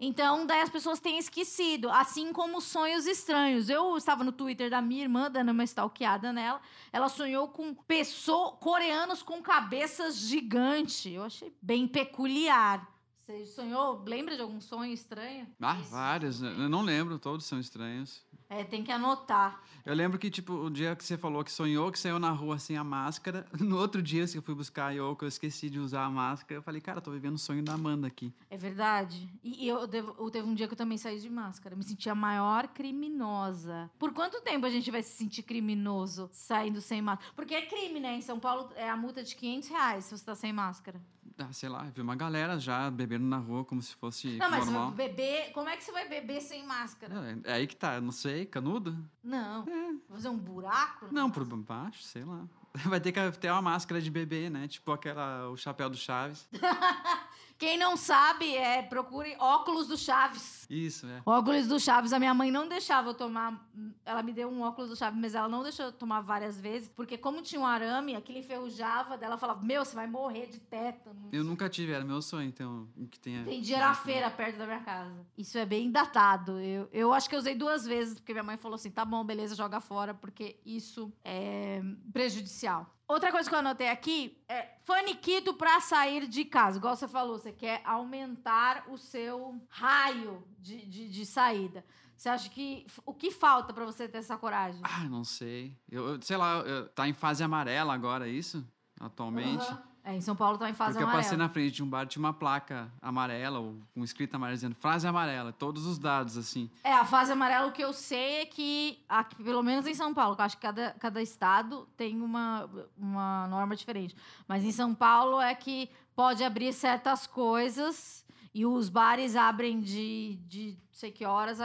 Então, 0.00 0.46
daí 0.46 0.62
as 0.62 0.70
pessoas 0.70 0.98
têm 0.98 1.18
esquecido, 1.18 1.90
assim 1.90 2.32
como 2.32 2.58
sonhos 2.58 3.06
estranhos. 3.06 3.68
Eu 3.68 3.98
estava 3.98 4.24
no 4.24 4.32
Twitter 4.32 4.70
da 4.70 4.80
minha 4.80 5.02
irmã, 5.02 5.30
dando 5.30 5.52
uma 5.52 5.62
stalkeada 5.64 6.32
nela. 6.32 6.58
Ela 6.90 7.10
sonhou 7.10 7.48
com 7.48 7.74
pessoas 7.74 8.54
coreanos 8.60 9.22
com 9.22 9.42
cabeças 9.42 10.16
gigantes. 10.16 11.04
Eu 11.04 11.22
achei 11.22 11.54
bem 11.60 11.86
peculiar. 11.86 12.90
Você 13.26 13.44
sonhou? 13.44 14.02
Lembra 14.06 14.36
de 14.36 14.40
algum 14.40 14.58
sonho 14.58 14.94
estranho? 14.94 15.46
Ah, 15.60 15.74
vários. 15.74 16.40
Eu 16.40 16.70
não 16.70 16.80
lembro, 16.80 17.18
todos 17.18 17.44
são 17.44 17.60
estranhos. 17.60 18.24
É, 18.50 18.64
tem 18.64 18.82
que 18.82 18.90
anotar. 18.90 19.62
Eu 19.86 19.94
lembro 19.94 20.18
que, 20.18 20.28
tipo, 20.28 20.52
o 20.52 20.68
dia 20.68 20.94
que 20.96 21.04
você 21.04 21.16
falou 21.16 21.44
que 21.44 21.52
sonhou 21.52 21.90
que 21.92 21.98
saiu 21.98 22.18
na 22.18 22.30
rua 22.32 22.58
sem 22.58 22.76
a 22.76 22.82
máscara, 22.82 23.46
no 23.58 23.78
outro 23.78 24.02
dia 24.02 24.26
que 24.26 24.36
eu 24.36 24.42
fui 24.42 24.54
buscar 24.56 24.86
a 24.88 24.90
Yoko, 24.90 25.24
eu 25.24 25.28
esqueci 25.28 25.70
de 25.70 25.78
usar 25.78 26.04
a 26.04 26.10
máscara. 26.10 26.58
Eu 26.58 26.62
falei, 26.62 26.80
cara, 26.80 26.98
eu 26.98 27.02
tô 27.02 27.12
vivendo 27.12 27.36
o 27.36 27.38
sonho 27.38 27.62
da 27.62 27.74
Amanda 27.74 28.08
aqui. 28.08 28.34
É 28.50 28.56
verdade. 28.56 29.28
E 29.44 29.66
eu, 29.68 29.86
devo- 29.86 30.16
eu 30.18 30.30
teve 30.30 30.48
um 30.48 30.54
dia 30.54 30.66
que 30.66 30.74
eu 30.74 30.76
também 30.76 30.98
saí 30.98 31.20
de 31.20 31.30
máscara. 31.30 31.76
Me 31.76 31.84
senti 31.84 32.10
a 32.10 32.14
maior 32.14 32.66
criminosa. 32.68 33.88
Por 33.98 34.12
quanto 34.12 34.40
tempo 34.42 34.66
a 34.66 34.70
gente 34.70 34.90
vai 34.90 35.02
se 35.02 35.16
sentir 35.16 35.42
criminoso 35.44 36.28
saindo 36.32 36.80
sem 36.80 37.00
máscara? 37.00 37.32
Porque 37.36 37.54
é 37.54 37.62
crime, 37.66 38.00
né? 38.00 38.16
Em 38.16 38.20
São 38.20 38.38
Paulo 38.40 38.70
é 38.74 38.90
a 38.90 38.96
multa 38.96 39.22
de 39.22 39.34
500 39.36 39.68
reais 39.68 40.04
se 40.06 40.18
você 40.18 40.24
tá 40.24 40.34
sem 40.34 40.52
máscara. 40.52 41.00
Ah, 41.42 41.52
sei 41.52 41.70
lá, 41.70 41.84
vi 41.84 42.02
uma 42.02 42.14
galera 42.14 42.58
já 42.58 42.90
bebendo 42.90 43.24
na 43.24 43.38
rua 43.38 43.64
como 43.64 43.80
se 43.80 43.94
fosse 43.94 44.36
Não, 44.36 44.50
mas 44.50 44.66
normal. 44.66 44.90
beber. 44.90 45.52
Como 45.52 45.70
é 45.70 45.76
que 45.76 45.82
você 45.82 45.90
vai 45.90 46.06
beber 46.06 46.42
sem 46.42 46.66
máscara? 46.66 47.14
É, 47.44 47.50
é 47.50 47.54
aí 47.54 47.66
que 47.66 47.74
tá, 47.74 47.94
eu 47.94 48.02
não 48.02 48.12
sei, 48.12 48.44
canudo? 48.44 48.96
Não. 49.24 49.64
Fazer 50.10 50.28
um 50.28 50.36
buraco? 50.36 51.06
na 51.06 51.12
Não, 51.12 51.30
por 51.30 51.44
baixo, 51.56 52.02
sei 52.02 52.24
lá. 52.24 52.46
Vai 52.86 53.00
ter 53.00 53.10
que 53.10 53.38
ter 53.38 53.50
uma 53.50 53.62
máscara 53.62 54.00
de 54.00 54.10
bebê, 54.10 54.48
né? 54.48 54.68
Tipo 54.68 54.92
aquela, 54.92 55.48
o 55.48 55.56
chapéu 55.56 55.90
do 55.90 55.96
Chaves. 55.96 56.48
Quem 57.60 57.76
não 57.76 57.94
sabe, 57.94 58.56
é 58.56 58.80
procure 58.80 59.36
óculos 59.38 59.86
do 59.86 59.94
Chaves. 59.94 60.66
Isso, 60.70 61.06
é. 61.06 61.20
Óculos 61.26 61.68
do 61.68 61.78
Chaves, 61.78 62.10
a 62.14 62.18
minha 62.18 62.32
mãe 62.32 62.50
não 62.50 62.66
deixava 62.66 63.10
eu 63.10 63.14
tomar. 63.14 63.68
Ela 64.02 64.22
me 64.22 64.32
deu 64.32 64.48
um 64.48 64.62
óculos 64.62 64.88
do 64.88 64.96
Chaves, 64.96 65.20
mas 65.20 65.34
ela 65.34 65.46
não 65.46 65.62
deixou 65.62 65.84
eu 65.84 65.92
tomar 65.92 66.22
várias 66.22 66.58
vezes, 66.58 66.88
porque 66.88 67.18
como 67.18 67.42
tinha 67.42 67.60
um 67.60 67.66
arame, 67.66 68.16
aquele 68.16 68.38
enferrujava, 68.38 69.18
dela 69.18 69.36
falava: 69.36 69.62
Meu, 69.62 69.84
você 69.84 69.94
vai 69.94 70.06
morrer 70.06 70.46
de 70.46 70.58
tétano. 70.58 71.28
Eu 71.30 71.44
nunca 71.44 71.68
tive, 71.68 71.92
era 71.92 72.02
meu 72.02 72.22
sonho, 72.22 72.48
então, 72.48 72.88
que 73.10 73.20
tenha... 73.20 73.44
Na 73.88 73.94
feira 73.94 74.30
perto 74.30 74.56
da 74.56 74.64
minha 74.64 74.80
casa. 74.80 75.26
Isso 75.36 75.58
é 75.58 75.66
bem 75.66 75.90
datado. 75.90 76.58
Eu, 76.60 76.88
eu 76.90 77.12
acho 77.12 77.28
que 77.28 77.34
eu 77.34 77.38
usei 77.38 77.54
duas 77.54 77.84
vezes, 77.84 78.14
porque 78.14 78.32
minha 78.32 78.42
mãe 78.42 78.56
falou 78.56 78.76
assim: 78.76 78.90
tá 78.90 79.04
bom, 79.04 79.22
beleza, 79.22 79.54
joga 79.54 79.80
fora, 79.80 80.14
porque 80.14 80.58
isso 80.64 81.12
é 81.22 81.82
prejudicial. 82.10 82.90
Outra 83.10 83.32
coisa 83.32 83.48
que 83.48 83.54
eu 83.54 83.58
anotei 83.58 83.88
aqui 83.88 84.40
é 84.48 84.68
faniquito 84.84 85.52
pra 85.54 85.80
sair 85.80 86.28
de 86.28 86.44
casa. 86.44 86.78
Igual 86.78 86.94
você 86.94 87.08
falou, 87.08 87.36
você 87.38 87.50
quer 87.52 87.82
aumentar 87.84 88.84
o 88.88 88.96
seu 88.96 89.60
raio 89.68 90.46
de, 90.58 90.86
de, 90.86 91.08
de 91.08 91.26
saída. 91.26 91.84
Você 92.16 92.28
acha 92.28 92.48
que. 92.48 92.86
O 93.04 93.12
que 93.12 93.30
falta 93.30 93.72
pra 93.72 93.84
você 93.84 94.06
ter 94.08 94.18
essa 94.18 94.36
coragem? 94.36 94.80
Ah, 94.84 95.08
não 95.08 95.24
sei. 95.24 95.76
Eu, 95.90 96.06
eu- 96.14 96.22
sei 96.22 96.36
lá, 96.36 96.58
eu- 96.58 96.88
tá 96.90 97.08
em 97.08 97.12
fase 97.12 97.42
amarela 97.42 97.92
agora, 97.92 98.28
isso? 98.28 98.64
Atualmente? 99.00 99.64
Aham. 99.64 99.89
É, 100.02 100.16
em 100.16 100.20
São 100.20 100.34
Paulo 100.34 100.56
tá 100.56 100.68
em 100.68 100.74
fase 100.74 100.92
Porque 100.92 101.02
eu 101.02 101.08
amarela. 101.08 101.22
passei 101.22 101.38
na 101.38 101.48
frente 101.48 101.72
de 101.72 101.82
um 101.82 101.86
bar, 101.86 102.06
tinha 102.06 102.20
uma 102.20 102.32
placa 102.32 102.90
amarela, 103.02 103.58
ou 103.58 103.76
com 103.94 104.02
escrita 104.02 104.36
amarela, 104.36 104.56
dizendo 104.56 104.74
frase 104.74 105.06
amarela, 105.06 105.52
todos 105.52 105.86
os 105.86 105.98
dados, 105.98 106.36
assim. 106.38 106.70
É, 106.82 106.92
a 106.92 107.04
fase 107.04 107.32
amarela, 107.32 107.66
o 107.66 107.72
que 107.72 107.82
eu 107.82 107.92
sei 107.92 108.42
é 108.42 108.46
que, 108.46 109.04
aqui, 109.08 109.42
pelo 109.42 109.62
menos 109.62 109.86
em 109.86 109.94
São 109.94 110.14
Paulo, 110.14 110.34
que 110.34 110.40
eu 110.40 110.46
acho 110.46 110.56
que 110.56 110.62
cada, 110.62 110.92
cada 110.98 111.20
estado 111.20 111.86
tem 111.96 112.20
uma, 112.20 112.68
uma 112.96 113.46
norma 113.48 113.76
diferente. 113.76 114.16
Mas 114.48 114.64
em 114.64 114.72
São 114.72 114.94
Paulo 114.94 115.40
é 115.40 115.54
que 115.54 115.90
pode 116.14 116.42
abrir 116.42 116.72
certas 116.72 117.26
coisas 117.26 118.24
e 118.54 118.66
os 118.66 118.88
bares 118.88 119.36
abrem 119.36 119.80
de, 119.80 120.36
de 120.46 120.72
não 120.72 120.94
sei 120.94 121.10
que 121.10 121.24
horas 121.24 121.60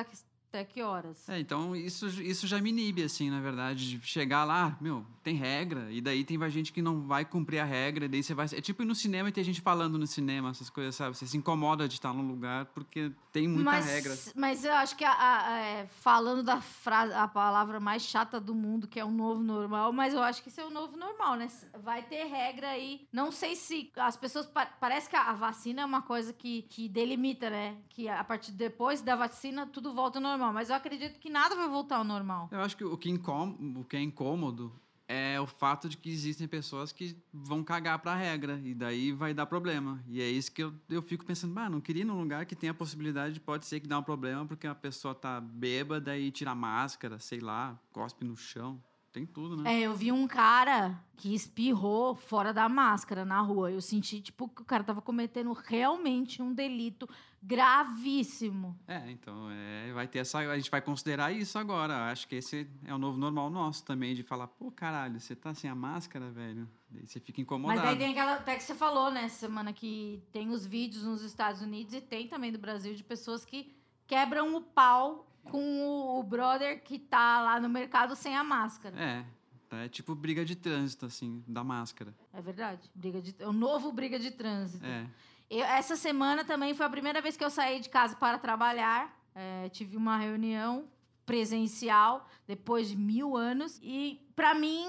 até 0.56 0.64
que 0.64 0.82
horas. 0.82 1.28
É, 1.28 1.40
então 1.40 1.76
isso, 1.76 2.08
isso 2.22 2.48
já 2.48 2.62
me 2.62 2.70
inibe, 2.70 3.04
assim, 3.04 3.30
na 3.30 3.42
verdade, 3.42 3.98
de 3.98 4.08
chegar 4.08 4.46
lá, 4.46 4.78
meu, 4.80 5.06
tem 5.24 5.36
regra, 5.36 5.92
e 5.92 6.00
daí 6.00 6.24
tem 6.24 6.40
gente 6.50 6.72
que 6.72 6.82
não 6.82 7.02
vai 7.02 7.26
cumprir 7.26 7.60
a 7.60 7.66
regra, 7.66 8.06
e 8.06 8.08
daí 8.08 8.24
você 8.24 8.34
vai. 8.34 8.46
É 8.46 8.62
tipo 8.62 8.84
ir 8.84 8.86
no 8.86 8.96
cinema 8.96 9.28
e 9.30 9.32
ter 9.32 9.44
gente 9.44 9.60
falando 9.60 9.98
no 9.98 10.08
cinema, 10.08 10.50
essas 10.52 10.70
coisas, 10.70 10.96
sabe? 10.96 11.18
Você 11.18 11.28
se 11.28 11.36
incomoda 11.38 11.88
de 11.88 11.96
estar 11.96 12.14
num 12.14 12.28
lugar 12.28 12.66
porque 12.68 13.12
tem 13.32 13.48
muita 13.48 13.72
mas, 13.72 13.86
regra. 13.86 14.18
Mas 14.36 14.64
eu 14.64 14.74
acho 14.74 14.96
que, 14.96 15.04
a- 15.04 15.12
a- 15.48 15.60
é, 15.60 15.88
falando 15.88 16.44
da 16.44 16.62
frase, 16.62 17.14
a 17.14 17.28
palavra 17.28 17.80
mais 17.80 18.04
chata 18.04 18.40
do 18.40 18.56
mundo, 18.56 18.88
que 18.88 19.00
é 19.00 19.04
o 19.06 19.12
novo 19.12 19.42
normal, 19.42 19.92
mas 19.92 20.14
eu 20.14 20.22
acho 20.22 20.42
que 20.42 20.50
isso 20.50 20.62
é 20.62 20.66
o 20.66 20.70
novo 20.70 20.96
normal, 20.96 21.36
né? 21.36 21.48
Vai 21.84 22.02
ter 22.04 22.24
regra 22.26 22.70
aí. 22.70 23.08
Não 23.12 23.32
sei 23.32 23.56
se 23.56 23.92
as 23.98 24.16
pessoas. 24.16 24.46
pa- 24.46 24.66
Parece 24.80 25.10
que 25.10 25.16
a 25.16 25.26
a 25.26 25.34
vacina 25.34 25.82
é 25.82 25.86
uma 25.86 26.04
coisa 26.04 26.32
que, 26.32 26.62
que 26.70 26.88
delimita, 26.88 27.50
né? 27.50 27.76
Que 27.90 28.08
a 28.08 28.24
partir 28.24 28.52
de 28.52 28.58
depois 28.58 29.02
da 29.02 29.16
vacina 29.16 29.66
tudo 29.66 29.92
volta 29.94 30.20
ao 30.20 30.24
normal. 30.24 30.45
Mas 30.54 30.70
eu 30.70 30.76
acredito 30.76 31.20
que 31.20 31.30
nada 31.30 31.56
vai 31.56 31.68
voltar 31.68 31.98
ao 31.98 32.04
normal. 32.04 32.50
Eu 32.52 32.60
acho 32.62 32.76
que 32.76 32.84
o 32.84 32.98
que, 32.98 33.14
o 33.14 33.84
que 33.84 33.98
é 33.98 34.02
incômodo 34.02 34.72
é 35.08 35.40
o 35.40 35.46
fato 35.46 35.88
de 35.88 35.98
que 35.98 36.10
existem 36.10 36.48
pessoas 36.48 36.92
que 36.92 37.16
vão 37.32 37.64
cagar 37.64 38.00
pra 38.00 38.16
regra, 38.16 38.60
e 38.64 38.74
daí 38.74 39.12
vai 39.12 39.34
dar 39.34 39.46
problema. 39.46 40.04
E 40.08 40.22
é 40.22 40.28
isso 40.28 40.52
que 40.52 40.64
eu, 40.64 40.74
eu 40.90 41.02
fico 41.02 41.26
pensando, 41.26 41.58
ah, 41.60 41.70
não 41.70 41.80
queria 41.80 42.02
ir 42.02 42.06
num 42.06 42.20
lugar 42.20 42.46
que 42.46 42.56
tem 42.56 42.70
a 42.70 42.74
possibilidade 42.74 43.36
de 43.36 43.40
pode 43.40 43.66
ser 43.66 43.80
que 43.80 43.88
dá 43.88 44.00
um 44.00 44.04
problema 44.04 44.46
porque 44.46 44.66
a 44.66 44.76
pessoa 44.76 45.14
tá 45.14 45.40
bêbada 45.40 46.18
e 46.18 46.32
tira 46.32 46.52
a 46.52 46.56
máscara, 46.56 47.20
sei 47.20 47.40
lá, 47.40 47.80
cospe 47.92 48.26
no 48.26 48.36
chão. 48.36 48.82
Tem 49.16 49.26
tudo, 49.26 49.56
né? 49.56 49.76
É, 49.76 49.80
eu 49.80 49.94
vi 49.94 50.12
um 50.12 50.28
cara 50.28 51.02
que 51.16 51.34
espirrou 51.34 52.16
fora 52.16 52.54
da 52.54 52.68
máscara 52.68 53.24
na 53.24 53.40
rua. 53.40 53.72
Eu 53.72 53.80
senti, 53.80 54.20
tipo, 54.20 54.50
que 54.50 54.62
o 54.62 54.66
cara 54.66 54.84
tava 54.84 55.02
cometendo 55.02 55.54
realmente 55.54 56.42
um 56.42 56.54
delito 56.54 57.08
gravíssimo. 57.46 58.76
É, 58.88 59.12
então, 59.12 59.50
é, 59.52 59.94
vai 59.94 60.08
ter 60.08 60.20
essa. 60.20 60.40
A 60.40 60.58
gente 60.58 60.72
vai 60.72 60.82
considerar 60.82 61.32
isso 61.32 61.60
agora. 61.60 62.10
Acho 62.10 62.28
que 62.28 62.36
esse 62.36 62.68
é 62.84 62.94
o 62.94 62.98
novo 62.98 63.18
normal 63.18 63.50
nosso 63.52 63.86
também, 63.86 64.16
de 64.16 64.24
falar, 64.24 64.48
pô, 64.48 64.72
caralho, 64.72 65.20
você 65.20 65.36
tá 65.36 65.54
sem 65.54 65.70
a 65.70 65.76
máscara, 65.76 66.32
velho. 66.32 66.68
Daí 66.90 67.06
você 67.06 67.20
fica 67.20 67.40
incomodado. 67.40 67.80
Mas 67.80 67.90
daí 67.90 67.98
tem 67.98 68.12
aquela. 68.12 68.36
Até 68.36 68.56
que 68.56 68.64
você 68.64 68.74
falou, 68.74 69.12
né, 69.12 69.28
semana 69.28 69.72
que 69.72 70.24
tem 70.32 70.50
os 70.50 70.66
vídeos 70.66 71.04
nos 71.04 71.22
Estados 71.22 71.62
Unidos 71.62 71.94
e 71.94 72.02
tem 72.02 72.28
também 72.28 72.52
do 72.52 72.58
Brasil 72.58 72.96
de 72.96 73.04
pessoas 73.04 73.46
que 73.46 73.76
quebram 74.08 74.56
o 74.56 74.62
pau 74.62 75.28
com 75.44 75.84
o, 75.84 76.20
o 76.20 76.24
brother 76.24 76.84
que 76.84 76.98
tá 76.98 77.42
lá 77.42 77.60
no 77.60 77.70
mercado 77.70 78.16
sem 78.16 78.36
a 78.36 78.44
máscara. 78.44 79.00
É. 79.00 79.26
É 79.72 79.90
tipo 79.90 80.16
briga 80.16 80.46
de 80.46 80.56
trânsito, 80.56 81.06
assim, 81.06 81.44
da 81.48 81.64
máscara. 81.64 82.16
É 82.32 82.42
verdade. 82.42 82.90
Briga 82.94 83.22
de, 83.22 83.36
é 83.40 83.48
o 83.48 83.52
novo 83.52 83.92
briga 83.92 84.18
de 84.18 84.32
trânsito. 84.32 84.86
É. 84.86 85.06
Eu- 85.50 85.64
essa 85.66 85.96
semana 85.96 86.44
também 86.44 86.74
foi 86.74 86.86
a 86.86 86.90
primeira 86.90 87.22
vez 87.22 87.38
que 87.38 87.44
eu 87.44 87.50
saí 87.50 87.80
de 87.80 87.90
casa 87.90 88.16
para 88.16 88.38
trabalhar. 88.38 89.14
É, 89.34 89.70
tive 89.70 89.98
uma 89.98 90.18
reunião 90.18 90.88
presencial 91.26 92.28
depois 92.48 92.88
de 92.90 92.96
mil 92.96 93.36
anos. 93.36 93.80
E 93.82 94.22
para 94.36 94.54
mim 94.54 94.86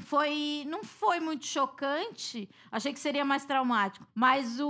foi 0.00 0.64
não 0.68 0.84
foi 0.84 1.20
muito 1.20 1.44
chocante. 1.46 2.48
Achei 2.70 2.92
que 2.92 3.00
seria 3.00 3.24
mais 3.24 3.44
traumático. 3.44 4.06
Mas 4.14 4.60
o, 4.60 4.68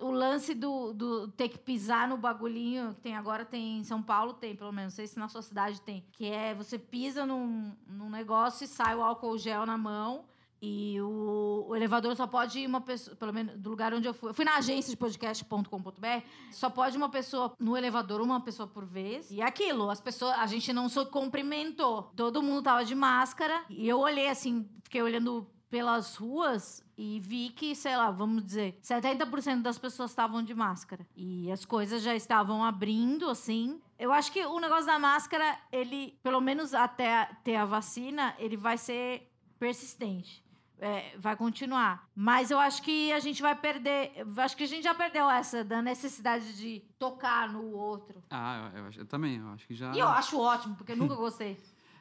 o, 0.00 0.06
o 0.06 0.10
lance 0.10 0.54
do, 0.54 0.92
do 0.92 1.28
ter 1.28 1.48
que 1.48 1.58
pisar 1.58 2.08
no 2.08 2.16
bagulhinho 2.16 2.94
que 2.94 3.00
tem 3.00 3.16
agora 3.16 3.44
tem 3.44 3.78
em 3.78 3.84
São 3.84 4.02
Paulo 4.02 4.32
tem 4.34 4.56
pelo 4.56 4.72
menos. 4.72 4.92
Não 4.94 4.96
sei 4.96 5.06
se 5.06 5.18
na 5.18 5.28
sua 5.28 5.42
cidade 5.42 5.80
tem. 5.82 6.04
Que 6.12 6.26
é 6.26 6.54
você 6.54 6.78
pisa 6.78 7.26
num, 7.26 7.76
num 7.86 8.08
negócio 8.10 8.64
e 8.64 8.68
sai 8.68 8.94
o 8.96 9.02
álcool 9.02 9.36
gel 9.38 9.66
na 9.66 9.76
mão 9.78 10.24
e 10.60 11.00
o, 11.00 11.66
o 11.68 11.76
elevador 11.76 12.14
só 12.16 12.26
pode 12.26 12.64
uma 12.66 12.80
pessoa, 12.80 13.16
pelo 13.16 13.32
menos 13.32 13.56
do 13.58 13.70
lugar 13.70 13.94
onde 13.94 14.08
eu 14.08 14.14
fui. 14.14 14.30
Eu 14.30 14.34
fui 14.34 14.44
na 14.44 14.56
agência 14.56 14.90
de 14.90 14.96
podcast.com.br, 14.96 16.24
só 16.50 16.68
pode 16.68 16.96
uma 16.96 17.08
pessoa 17.08 17.52
no 17.58 17.76
elevador, 17.76 18.20
uma 18.20 18.40
pessoa 18.40 18.66
por 18.66 18.84
vez. 18.84 19.30
E 19.30 19.40
aquilo, 19.40 19.90
as 19.90 20.00
pessoas, 20.00 20.36
a 20.38 20.46
gente 20.46 20.72
não 20.72 20.88
se 20.88 21.04
cumprimentou. 21.06 22.10
Todo 22.16 22.42
mundo 22.42 22.62
tava 22.62 22.84
de 22.84 22.94
máscara. 22.94 23.64
E 23.68 23.88
eu 23.88 23.98
olhei 24.00 24.28
assim, 24.28 24.68
fiquei 24.82 25.02
olhando 25.02 25.46
pelas 25.70 26.16
ruas 26.16 26.82
e 26.96 27.20
vi 27.20 27.50
que, 27.50 27.74
sei 27.74 27.96
lá, 27.96 28.10
vamos 28.10 28.44
dizer, 28.44 28.78
70% 28.82 29.62
das 29.62 29.78
pessoas 29.78 30.10
estavam 30.10 30.42
de 30.42 30.54
máscara. 30.54 31.06
E 31.14 31.50
as 31.52 31.64
coisas 31.64 32.02
já 32.02 32.14
estavam 32.14 32.64
abrindo, 32.64 33.28
assim. 33.28 33.80
Eu 33.98 34.12
acho 34.12 34.32
que 34.32 34.44
o 34.44 34.58
negócio 34.58 34.86
da 34.86 34.98
máscara, 34.98 35.58
ele, 35.70 36.18
pelo 36.22 36.40
menos 36.40 36.74
até 36.74 37.30
ter 37.44 37.56
a 37.56 37.64
vacina, 37.64 38.34
ele 38.38 38.56
vai 38.56 38.78
ser 38.78 39.30
persistente. 39.58 40.42
É, 40.80 41.16
vai 41.18 41.36
continuar. 41.36 42.08
Mas 42.14 42.50
eu 42.50 42.58
acho 42.58 42.82
que 42.82 43.12
a 43.12 43.18
gente 43.18 43.42
vai 43.42 43.54
perder. 43.54 44.12
eu 44.16 44.26
Acho 44.38 44.56
que 44.56 44.64
a 44.64 44.68
gente 44.68 44.84
já 44.84 44.94
perdeu 44.94 45.28
essa 45.28 45.64
da 45.64 45.82
necessidade 45.82 46.56
de 46.56 46.80
tocar 46.98 47.52
no 47.52 47.72
outro. 47.72 48.22
Ah, 48.30 48.70
eu, 48.74 48.84
eu 48.84 48.90
eu 48.98 49.06
também, 49.06 49.38
eu 49.38 49.48
acho 49.48 49.66
que 49.66 49.74
já. 49.74 49.92
E 49.92 49.98
eu 49.98 50.08
acho 50.08 50.38
ótimo, 50.38 50.76
porque 50.76 50.92
eu 50.92 50.96
nunca 50.96 51.14
gostei. 51.16 51.58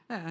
É, 0.10 0.24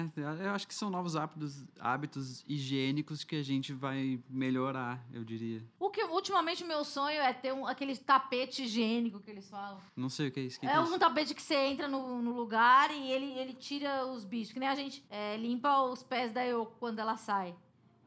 eu 0.43 0.51
acho 0.51 0.67
que 0.67 0.73
são 0.73 0.89
novos 0.89 1.15
hábitos, 1.15 1.63
hábitos 1.79 2.43
higiênicos 2.47 3.23
que 3.23 3.35
a 3.35 3.43
gente 3.43 3.73
vai 3.73 4.19
melhorar, 4.27 5.05
eu 5.13 5.23
diria. 5.23 5.63
O 5.79 5.91
que 5.91 6.03
ultimamente 6.03 6.63
o 6.63 6.67
meu 6.67 6.83
sonho 6.83 7.21
é 7.21 7.31
ter 7.31 7.53
um, 7.53 7.67
aquele 7.67 7.95
tapete 7.95 8.63
higiênico 8.63 9.19
que 9.19 9.29
eles 9.29 9.47
falam. 9.47 9.79
Não 9.95 10.09
sei 10.09 10.29
o 10.29 10.31
que 10.31 10.39
é 10.39 10.43
isso. 10.43 10.59
Que 10.59 10.65
é 10.65 10.69
que 10.69 10.75
é 10.75 10.79
um 10.79 10.85
isso? 10.85 10.97
tapete 10.97 11.35
que 11.35 11.41
você 11.43 11.55
entra 11.55 11.87
no, 11.87 12.23
no 12.23 12.33
lugar 12.33 12.89
e 12.89 13.11
ele, 13.11 13.31
ele 13.37 13.53
tira 13.53 14.03
os 14.07 14.25
bichos. 14.25 14.51
Que 14.51 14.59
nem 14.59 14.69
a 14.69 14.73
gente 14.75 15.05
é, 15.11 15.37
limpa 15.37 15.79
os 15.83 16.01
pés 16.01 16.31
da 16.31 16.41
Yoko 16.41 16.75
quando 16.79 16.97
ela 16.97 17.15
sai. 17.15 17.55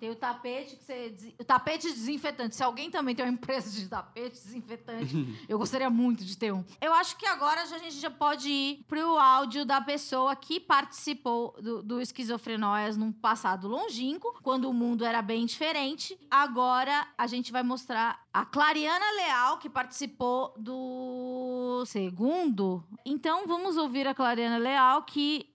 Tem 0.01 0.09
o 0.09 0.17
tapete 0.17 0.77
que 0.77 0.83
você. 0.83 1.15
O 1.39 1.45
tapete 1.45 1.93
desinfetante. 1.93 2.57
Se 2.57 2.65
alguém 2.65 2.91
também 2.91 3.15
tem 3.15 3.23
uma 3.23 3.31
empresa 3.31 3.71
de 3.71 3.87
tapete 3.87 4.33
desinfetante, 4.33 5.15
eu 5.47 5.59
gostaria 5.59 5.91
muito 5.91 6.25
de 6.25 6.39
ter 6.39 6.55
um. 6.55 6.65
Eu 6.81 6.95
acho 6.95 7.19
que 7.19 7.27
agora 7.27 7.61
a 7.61 7.67
gente 7.67 8.01
já 8.01 8.11
pode 8.11 8.49
ir 8.49 8.85
pro 8.89 9.19
áudio 9.19 9.67
da 9.67 9.79
pessoa 9.79 10.35
que 10.35 10.59
participou 10.59 11.55
do, 11.61 11.83
do 11.83 12.01
Esquizofrenóias 12.01 12.97
num 12.97 13.13
passado 13.13 13.69
longínquo, 13.69 14.39
quando 14.43 14.71
o 14.71 14.73
mundo 14.73 15.05
era 15.05 15.21
bem 15.21 15.45
diferente. 15.45 16.19
Agora 16.31 17.07
a 17.19 17.27
gente 17.27 17.53
vai 17.53 17.63
mostrar 17.63 18.25
a 18.33 18.47
Clariana 18.47 19.05
Leal, 19.17 19.59
que 19.59 19.69
participou 19.69 20.55
do 20.57 21.85
segundo. 21.85 22.83
Então 23.05 23.47
vamos 23.47 23.77
ouvir 23.77 24.07
a 24.07 24.15
Clariana 24.15 24.57
Leal, 24.57 25.03
que 25.03 25.47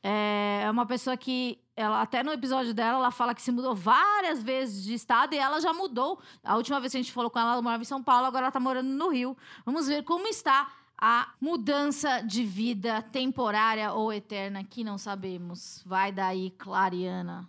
é 0.00 0.68
uma 0.70 0.86
pessoa 0.86 1.16
que 1.16 1.58
ela 1.80 2.02
até 2.02 2.22
no 2.22 2.32
episódio 2.32 2.72
dela 2.74 2.98
ela 2.98 3.10
fala 3.10 3.34
que 3.34 3.42
se 3.42 3.50
mudou 3.50 3.74
várias 3.74 4.42
vezes 4.42 4.84
de 4.84 4.94
estado 4.94 5.34
e 5.34 5.38
ela 5.38 5.60
já 5.60 5.72
mudou. 5.72 6.20
A 6.44 6.56
última 6.56 6.80
vez 6.80 6.92
que 6.92 6.98
a 6.98 7.02
gente 7.02 7.12
falou 7.12 7.30
com 7.30 7.38
ela, 7.38 7.52
ela 7.52 7.62
morava 7.62 7.82
em 7.82 7.86
São 7.86 8.02
Paulo, 8.02 8.26
agora 8.26 8.44
ela 8.44 8.52
tá 8.52 8.60
morando 8.60 8.88
no 8.88 9.08
Rio. 9.08 9.36
Vamos 9.64 9.88
ver 9.88 10.04
como 10.04 10.26
está 10.28 10.70
a 11.00 11.32
mudança 11.40 12.20
de 12.20 12.44
vida 12.44 13.00
temporária 13.00 13.92
ou 13.92 14.12
eterna 14.12 14.62
que 14.62 14.84
não 14.84 14.98
sabemos. 14.98 15.82
Vai 15.86 16.12
daí, 16.12 16.50
Clariana. 16.50 17.48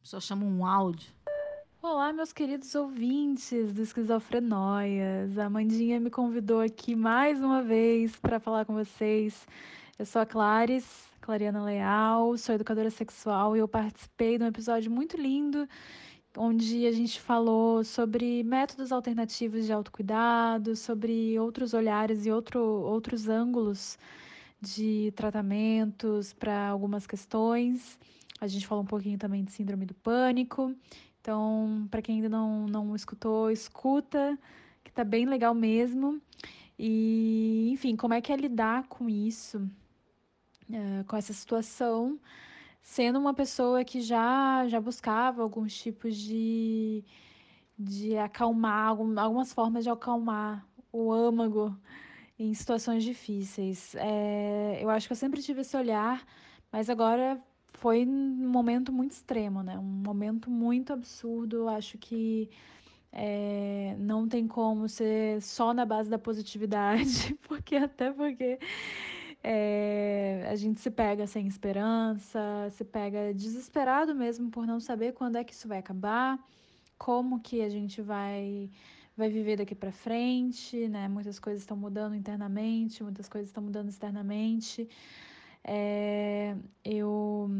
Pessoa 0.00 0.20
chama 0.20 0.44
um 0.44 0.64
áudio. 0.64 1.12
Olá, 1.82 2.12
meus 2.12 2.32
queridos 2.32 2.72
ouvintes 2.76 3.72
do 3.72 3.82
Esquizofrenóias. 3.82 5.36
A 5.36 5.46
Amandinha 5.46 5.98
me 5.98 6.10
convidou 6.10 6.60
aqui 6.60 6.94
mais 6.94 7.42
uma 7.42 7.60
vez 7.60 8.14
para 8.14 8.38
falar 8.38 8.64
com 8.64 8.74
vocês. 8.74 9.48
Eu 9.98 10.06
sou 10.06 10.22
a 10.22 10.26
Clares, 10.26 11.11
Clariana 11.22 11.62
Leal, 11.62 12.36
sou 12.36 12.52
educadora 12.52 12.90
sexual 12.90 13.56
e 13.56 13.60
eu 13.60 13.68
participei 13.68 14.36
de 14.36 14.44
um 14.44 14.48
episódio 14.48 14.90
muito 14.90 15.16
lindo 15.16 15.68
onde 16.36 16.84
a 16.84 16.90
gente 16.90 17.20
falou 17.20 17.84
sobre 17.84 18.42
métodos 18.42 18.90
alternativos 18.90 19.66
de 19.66 19.72
autocuidado, 19.72 20.74
sobre 20.74 21.38
outros 21.38 21.74
olhares 21.74 22.26
e 22.26 22.32
outro, 22.32 22.60
outros 22.60 23.28
ângulos 23.28 23.96
de 24.60 25.12
tratamentos 25.14 26.32
para 26.32 26.68
algumas 26.68 27.06
questões. 27.06 27.98
A 28.40 28.48
gente 28.48 28.66
falou 28.66 28.82
um 28.82 28.86
pouquinho 28.86 29.18
também 29.18 29.44
de 29.44 29.52
síndrome 29.52 29.86
do 29.86 29.94
pânico. 29.94 30.74
Então, 31.20 31.86
para 31.88 32.02
quem 32.02 32.16
ainda 32.16 32.28
não, 32.28 32.66
não 32.66 32.96
escutou, 32.96 33.48
escuta, 33.48 34.36
que 34.82 34.90
tá 34.90 35.04
bem 35.04 35.24
legal 35.24 35.54
mesmo. 35.54 36.20
E, 36.76 37.70
enfim, 37.72 37.94
como 37.94 38.14
é 38.14 38.20
que 38.20 38.32
é 38.32 38.36
lidar 38.36 38.88
com 38.88 39.08
isso, 39.08 39.70
eh, 40.72 41.04
com 41.06 41.16
essa 41.16 41.32
situação, 41.32 42.18
sendo 42.82 43.18
uma 43.18 43.34
pessoa 43.34 43.84
que 43.84 44.00
já, 44.00 44.66
já 44.68 44.80
buscava 44.80 45.42
alguns 45.42 45.74
tipos 45.76 46.16
de, 46.16 47.04
de 47.78 48.16
acalmar, 48.18 48.88
algum- 48.88 49.18
algumas 49.18 49.52
formas 49.52 49.84
de 49.84 49.90
acalmar 49.90 50.66
o 50.92 51.12
âmago 51.12 51.76
em 52.38 52.52
situações 52.54 53.04
difíceis. 53.04 53.94
Eh, 53.96 54.80
eu 54.82 54.90
acho 54.90 55.06
que 55.08 55.12
eu 55.12 55.16
sempre 55.16 55.42
tive 55.42 55.60
esse 55.62 55.76
olhar, 55.76 56.24
mas 56.72 56.90
agora 56.90 57.40
foi 57.74 58.04
um 58.06 58.48
momento 58.48 58.92
muito 58.92 59.12
extremo, 59.12 59.62
né? 59.62 59.78
Um 59.78 59.82
momento 59.82 60.50
muito 60.50 60.92
absurdo. 60.92 61.68
Acho 61.68 61.98
que 61.98 62.50
é, 63.12 63.94
não 63.98 64.26
tem 64.28 64.46
como 64.48 64.88
ser 64.88 65.40
só 65.42 65.74
na 65.74 65.84
base 65.84 66.08
da 66.10 66.18
positividade, 66.18 67.34
porque 67.48 67.76
até 67.76 68.10
porque 68.12 68.58
é, 69.42 70.46
a 70.50 70.54
gente 70.54 70.80
se 70.80 70.90
pega 70.90 71.26
sem 71.26 71.46
esperança, 71.46 72.68
se 72.70 72.84
pega 72.84 73.34
desesperado 73.34 74.14
mesmo 74.14 74.50
por 74.50 74.66
não 74.66 74.78
saber 74.80 75.12
quando 75.12 75.36
é 75.36 75.44
que 75.44 75.52
isso 75.52 75.66
vai 75.66 75.78
acabar, 75.78 76.38
como 76.96 77.40
que 77.40 77.62
a 77.62 77.68
gente 77.68 78.00
vai 78.00 78.70
vai 79.16 79.28
viver 79.28 79.56
daqui 79.56 79.74
para 79.74 79.92
frente, 79.92 80.88
né? 80.88 81.08
Muitas 81.08 81.38
coisas 81.38 81.62
estão 81.62 81.76
mudando 81.76 82.14
internamente, 82.14 83.02
muitas 83.02 83.28
coisas 83.28 83.50
estão 83.50 83.62
mudando 83.62 83.88
externamente. 83.88 84.88
É, 85.64 86.56
eu, 86.84 87.50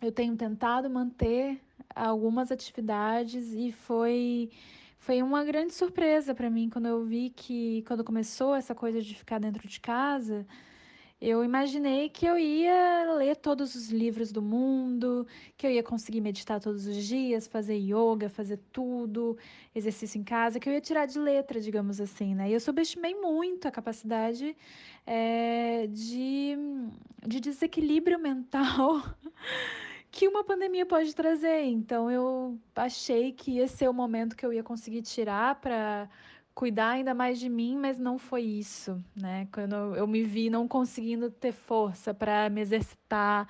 eu 0.00 0.12
tenho 0.12 0.36
tentado 0.36 0.90
manter 0.90 1.60
algumas 1.94 2.50
atividades 2.50 3.52
e 3.52 3.72
foi, 3.72 4.50
foi 5.04 5.22
uma 5.22 5.44
grande 5.44 5.74
surpresa 5.74 6.34
para 6.34 6.48
mim 6.48 6.70
quando 6.70 6.86
eu 6.86 7.04
vi 7.04 7.28
que, 7.28 7.84
quando 7.86 8.02
começou 8.02 8.54
essa 8.54 8.74
coisa 8.74 9.02
de 9.02 9.14
ficar 9.14 9.38
dentro 9.38 9.68
de 9.68 9.78
casa, 9.78 10.46
eu 11.20 11.44
imaginei 11.44 12.08
que 12.08 12.24
eu 12.24 12.38
ia 12.38 13.12
ler 13.12 13.36
todos 13.36 13.74
os 13.74 13.90
livros 13.90 14.32
do 14.32 14.40
mundo, 14.40 15.26
que 15.58 15.66
eu 15.66 15.70
ia 15.70 15.82
conseguir 15.82 16.22
meditar 16.22 16.58
todos 16.58 16.86
os 16.86 17.04
dias, 17.04 17.46
fazer 17.46 17.76
yoga, 17.76 18.30
fazer 18.30 18.58
tudo, 18.72 19.36
exercício 19.74 20.18
em 20.18 20.24
casa, 20.24 20.58
que 20.58 20.66
eu 20.70 20.72
ia 20.72 20.80
tirar 20.80 21.04
de 21.04 21.18
letra, 21.18 21.60
digamos 21.60 22.00
assim, 22.00 22.34
né? 22.34 22.48
E 22.48 22.54
eu 22.54 22.60
subestimei 22.60 23.14
muito 23.14 23.68
a 23.68 23.70
capacidade 23.70 24.56
é, 25.06 25.86
de, 25.88 26.56
de 27.26 27.40
desequilíbrio 27.40 28.18
mental 28.20 29.02
que 30.14 30.28
uma 30.28 30.44
pandemia 30.44 30.86
pode 30.86 31.14
trazer. 31.14 31.64
Então 31.64 32.10
eu 32.10 32.58
achei 32.74 33.32
que 33.32 33.52
ia 33.52 33.68
ser 33.68 33.88
o 33.88 33.92
momento 33.92 34.36
que 34.36 34.46
eu 34.46 34.52
ia 34.52 34.62
conseguir 34.62 35.02
tirar 35.02 35.56
para 35.56 36.08
cuidar 36.54 36.90
ainda 36.90 37.12
mais 37.12 37.40
de 37.40 37.48
mim, 37.48 37.76
mas 37.76 37.98
não 37.98 38.16
foi 38.16 38.42
isso, 38.42 39.02
né? 39.16 39.48
Quando 39.52 39.74
eu 39.96 40.06
me 40.06 40.22
vi 40.22 40.48
não 40.48 40.68
conseguindo 40.68 41.30
ter 41.30 41.52
força 41.52 42.14
para 42.14 42.48
me 42.48 42.60
exercitar, 42.60 43.48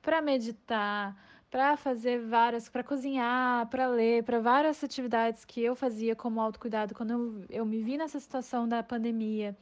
para 0.00 0.22
meditar, 0.22 1.14
para 1.50 1.76
fazer 1.76 2.18
várias, 2.18 2.68
para 2.68 2.82
cozinhar, 2.82 3.66
para 3.68 3.86
ler, 3.86 4.24
para 4.24 4.40
várias 4.40 4.82
atividades 4.82 5.44
que 5.44 5.62
eu 5.62 5.76
fazia 5.76 6.16
como 6.16 6.40
autocuidado 6.40 6.94
quando 6.94 7.10
eu, 7.10 7.44
eu 7.50 7.66
me 7.66 7.82
vi 7.82 7.98
nessa 7.98 8.18
situação 8.18 8.66
da 8.66 8.82
pandemia 8.82 9.54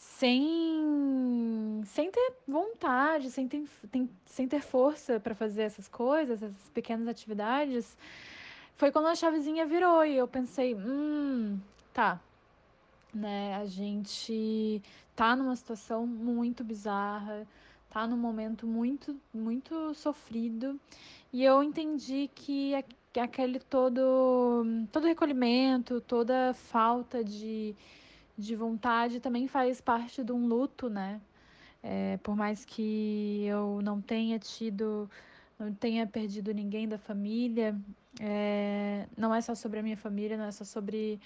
sem, 0.00 1.82
sem 1.84 2.10
ter 2.10 2.32
vontade, 2.48 3.30
sem 3.30 3.46
ter, 3.46 3.68
sem 4.24 4.48
ter 4.48 4.62
força 4.62 5.20
para 5.20 5.34
fazer 5.34 5.62
essas 5.62 5.88
coisas, 5.88 6.42
essas 6.42 6.70
pequenas 6.70 7.06
atividades, 7.06 7.98
foi 8.76 8.90
quando 8.90 9.08
a 9.08 9.14
chavezinha 9.14 9.66
virou 9.66 10.02
e 10.04 10.16
eu 10.16 10.26
pensei, 10.26 10.74
hum, 10.74 11.60
tá, 11.92 12.18
né, 13.12 13.54
a 13.56 13.66
gente 13.66 14.82
tá 15.14 15.36
numa 15.36 15.54
situação 15.54 16.06
muito 16.06 16.64
bizarra, 16.64 17.46
tá 17.90 18.06
num 18.06 18.16
momento 18.16 18.66
muito, 18.66 19.14
muito 19.34 19.92
sofrido. 19.92 20.80
E 21.30 21.44
eu 21.44 21.62
entendi 21.62 22.30
que 22.34 22.72
aquele 23.20 23.60
todo, 23.60 24.64
todo 24.90 25.06
recolhimento, 25.06 26.00
toda 26.00 26.54
falta 26.54 27.22
de, 27.22 27.76
de 28.40 28.56
vontade 28.56 29.20
também 29.20 29.46
faz 29.46 29.80
parte 29.80 30.24
de 30.24 30.32
um 30.32 30.46
luto, 30.46 30.88
né? 30.88 31.20
É, 31.82 32.18
por 32.22 32.36
mais 32.36 32.64
que 32.64 33.44
eu 33.46 33.80
não 33.82 34.00
tenha 34.00 34.38
tido, 34.38 35.10
não 35.58 35.72
tenha 35.72 36.06
perdido 36.06 36.52
ninguém 36.52 36.88
da 36.88 36.98
família, 36.98 37.74
é, 38.20 39.06
não 39.16 39.34
é 39.34 39.40
só 39.40 39.54
sobre 39.54 39.78
a 39.78 39.82
minha 39.82 39.96
família, 39.96 40.36
não 40.36 40.44
é 40.44 40.52
só 40.52 40.64
sobre 40.64 41.20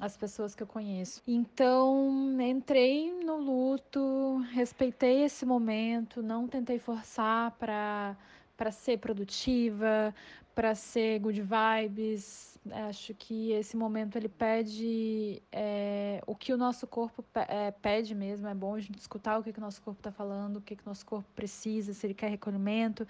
as 0.00 0.16
pessoas 0.16 0.54
que 0.54 0.62
eu 0.62 0.66
conheço. 0.66 1.22
Então, 1.26 2.36
entrei 2.40 3.12
no 3.24 3.36
luto, 3.36 4.38
respeitei 4.52 5.24
esse 5.24 5.44
momento, 5.44 6.22
não 6.22 6.48
tentei 6.48 6.78
forçar 6.78 7.52
para 7.52 8.16
para 8.56 8.70
ser 8.70 8.98
produtiva, 8.98 10.14
para 10.54 10.74
ser 10.74 11.18
good 11.18 11.42
vibes. 11.42 12.51
Acho 12.70 13.12
que 13.14 13.50
esse 13.50 13.76
momento 13.76 14.16
ele 14.16 14.28
pede 14.28 15.42
é, 15.50 16.22
o 16.26 16.34
que 16.34 16.52
o 16.52 16.56
nosso 16.56 16.86
corpo 16.86 17.24
é, 17.34 17.72
pede 17.72 18.14
mesmo. 18.14 18.46
É 18.46 18.54
bom 18.54 18.76
a 18.76 18.80
gente 18.80 18.98
escutar 18.98 19.38
o 19.38 19.42
que, 19.42 19.52
que 19.52 19.58
o 19.58 19.60
nosso 19.60 19.82
corpo 19.82 19.98
está 19.98 20.12
falando, 20.12 20.58
o 20.58 20.60
que, 20.60 20.76
que 20.76 20.82
o 20.82 20.88
nosso 20.88 21.04
corpo 21.04 21.28
precisa, 21.34 21.92
se 21.92 22.06
ele 22.06 22.14
quer 22.14 22.28
recolhimento, 22.28 23.06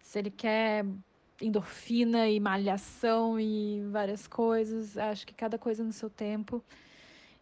se 0.00 0.18
ele 0.18 0.30
quer 0.30 0.84
endorfina 1.40 2.28
e 2.28 2.40
malhação 2.40 3.38
e 3.38 3.82
várias 3.92 4.26
coisas. 4.26 4.98
Acho 4.98 5.24
que 5.24 5.34
cada 5.34 5.56
coisa 5.56 5.84
no 5.84 5.92
seu 5.92 6.10
tempo. 6.10 6.62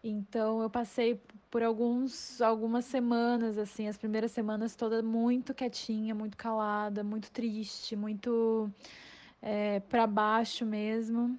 Então 0.02 0.60
eu 0.60 0.68
passei 0.68 1.18
por 1.50 1.62
alguns 1.62 2.42
algumas 2.42 2.84
semanas 2.84 3.56
assim, 3.56 3.88
as 3.88 3.96
primeiras 3.96 4.32
semanas 4.32 4.76
toda 4.76 5.02
muito 5.02 5.54
quietinha, 5.54 6.14
muito 6.14 6.36
calada, 6.36 7.02
muito 7.02 7.30
triste, 7.30 7.96
muito 7.96 8.70
é, 9.40 9.80
para 9.80 10.06
baixo 10.06 10.66
mesmo, 10.66 11.38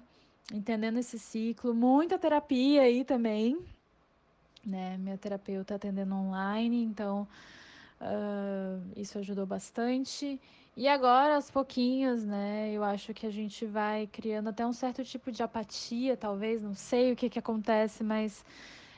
entendendo 0.52 0.98
esse 0.98 1.18
ciclo, 1.18 1.74
muita 1.74 2.18
terapia 2.18 2.82
aí 2.82 3.04
também, 3.04 3.58
né? 4.64 4.96
Minha 4.98 5.18
terapeuta 5.18 5.74
atendendo 5.74 6.14
online, 6.14 6.82
então 6.82 7.26
uh, 8.00 8.82
isso 8.96 9.18
ajudou 9.18 9.46
bastante. 9.46 10.40
E 10.76 10.86
agora, 10.88 11.36
aos 11.36 11.50
pouquinhos, 11.50 12.22
né, 12.24 12.70
eu 12.70 12.84
acho 12.84 13.14
que 13.14 13.26
a 13.26 13.30
gente 13.30 13.64
vai 13.64 14.06
criando 14.06 14.48
até 14.50 14.66
um 14.66 14.74
certo 14.74 15.02
tipo 15.02 15.32
de 15.32 15.42
apatia, 15.42 16.16
talvez, 16.18 16.62
não 16.62 16.74
sei 16.74 17.12
o 17.12 17.16
que, 17.16 17.30
que 17.30 17.38
acontece, 17.38 18.04
mas 18.04 18.44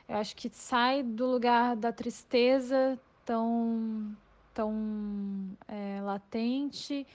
eu 0.09 0.17
acho 0.17 0.35
que 0.35 0.49
sai 0.49 1.05
do 1.05 1.27
lugar 1.27 1.77
da 1.77 1.93
tristeza 1.93 2.99
tão, 3.25 4.11
tão 4.53 4.75
é, 5.69 6.01
latente 6.03 7.07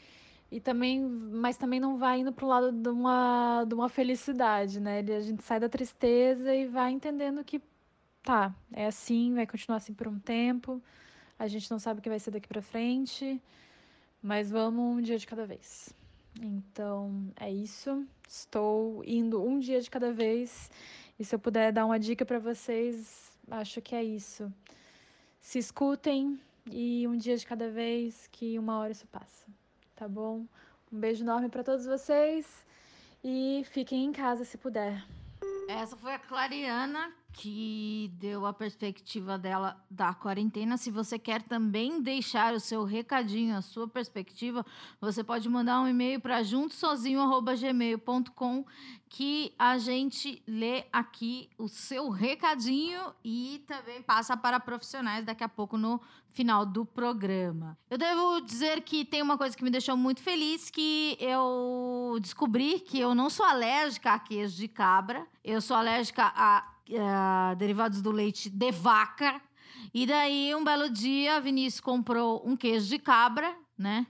e 0.54 0.60
também, 0.60 1.02
mas 1.02 1.58
também 1.58 1.80
não 1.80 1.98
vai 1.98 2.20
indo 2.20 2.32
para 2.32 2.46
o 2.46 2.48
lado 2.48 2.72
de 2.72 2.90
uma, 2.90 3.66
de 3.68 3.74
uma 3.74 3.90
felicidade, 3.90 4.80
né? 4.80 5.00
A 5.00 5.20
gente 5.20 5.42
sai 5.44 5.60
da 5.60 5.68
tristeza 5.68 6.54
e 6.54 6.68
vai 6.68 6.92
entendendo 6.92 7.44
que 7.44 7.60
tá, 8.22 8.54
é 8.72 8.86
assim, 8.86 9.34
vai 9.34 9.48
continuar 9.48 9.78
assim 9.78 9.96
por 9.96 10.08
um 10.08 10.20
tempo. 10.20 10.80
A 11.40 11.48
gente 11.48 11.72
não 11.72 11.80
sabe 11.80 12.00
o 12.00 12.04
que 12.04 12.10
vai 12.10 12.20
ser 12.20 12.30
daqui 12.30 12.48
para 12.48 12.62
frente. 12.62 13.42
Mas 14.22 14.52
vamos 14.52 14.98
um 14.98 15.02
dia 15.02 15.18
de 15.18 15.26
cada 15.26 15.44
vez. 15.44 15.92
Então 16.40 17.34
é 17.36 17.52
isso. 17.52 18.06
Estou 18.28 19.04
indo 19.06 19.44
um 19.44 19.58
dia 19.58 19.82
de 19.82 19.90
cada 19.90 20.14
vez. 20.14 20.70
E 21.18 21.26
se 21.26 21.34
eu 21.34 21.40
puder 21.40 21.74
dar 21.74 21.86
uma 21.86 22.00
dica 22.00 22.24
para 22.24 22.38
vocês, 22.38 23.38
acho 23.50 23.82
que 23.82 23.96
é 23.96 24.04
isso. 24.04 24.54
Se 25.42 25.58
escutem 25.58 26.40
e 26.72 27.08
um 27.08 27.18
dia 27.18 27.36
de 27.36 27.46
cada 27.46 27.70
vez, 27.72 28.30
que 28.32 28.60
uma 28.60 28.78
hora 28.78 28.92
isso 28.92 29.08
passa. 29.08 29.46
Tá 29.96 30.08
bom? 30.08 30.46
Um 30.92 31.00
beijo 31.00 31.24
enorme 31.24 31.50
para 31.50 31.64
todos 31.64 31.86
vocês 31.86 32.66
e 33.24 33.64
fiquem 33.72 34.06
em 34.06 34.12
casa 34.12 34.44
se 34.44 34.58
puder. 34.58 35.04
Essa 35.68 35.96
foi 35.96 36.14
a 36.14 36.20
Clariana 36.20 37.14
que 37.34 38.10
deu 38.14 38.46
a 38.46 38.54
perspectiva 38.54 39.38
dela 39.38 39.78
da 39.90 40.14
quarentena. 40.14 40.78
Se 40.78 40.90
você 40.92 41.18
quer 41.18 41.42
também 41.42 42.02
deixar 42.02 42.54
o 42.54 42.60
seu 42.60 42.84
recadinho, 42.84 43.58
a 43.58 43.62
sua 43.62 43.88
perspectiva, 43.88 44.66
você 45.02 45.24
pode 45.24 45.50
mandar 45.50 45.82
um 45.82 45.88
e-mail 45.88 46.20
para 46.22 46.44
juntosozinho@gmail.com 46.44 48.66
que 49.10 49.54
a 49.60 49.78
gente 49.78 50.42
lê 50.48 50.86
aqui 50.92 51.50
o 51.58 51.68
seu 51.68 52.10
recadinho 52.10 53.14
e 53.24 53.64
também 53.68 54.02
passa 54.02 54.36
para 54.36 54.60
profissionais 54.60 55.24
daqui 55.24 55.44
a 55.44 55.50
pouco 55.50 55.78
no 55.78 56.02
final 56.32 56.66
do 56.66 56.84
programa. 56.84 57.78
Eu 57.90 57.98
devo 57.98 58.42
dizer 58.42 58.82
que 58.82 59.06
tem 59.06 59.22
uma 59.22 59.38
coisa 59.38 59.56
que 59.56 59.64
me 59.64 59.70
deixou 59.70 59.96
muito 59.96 60.22
feliz 60.22 60.72
que 60.72 61.16
eu 61.20 62.18
descobri 62.20 62.80
que 62.80 63.00
eu 63.00 63.14
não 63.14 63.30
sou 63.30 63.46
alérgica 63.46 64.14
a 64.14 64.20
queijo 64.20 64.56
de 64.56 64.68
cabra, 64.68 65.28
eu 65.44 65.62
sou 65.62 65.78
alérgica 65.78 66.34
a 66.36 66.73
uh, 66.90 67.56
derivados 67.56 68.02
do 68.02 68.12
leite 68.12 68.50
de 68.50 68.72
vaca. 68.72 69.42
E 69.94 70.06
daí, 70.06 70.54
um 70.56 70.64
belo 70.64 70.90
dia, 70.90 71.40
Vinícius 71.42 71.82
comprou 71.82 72.42
um 72.46 72.56
queijo 72.56 72.88
de 72.88 73.00
cabra, 73.00 73.56
né? 73.78 74.08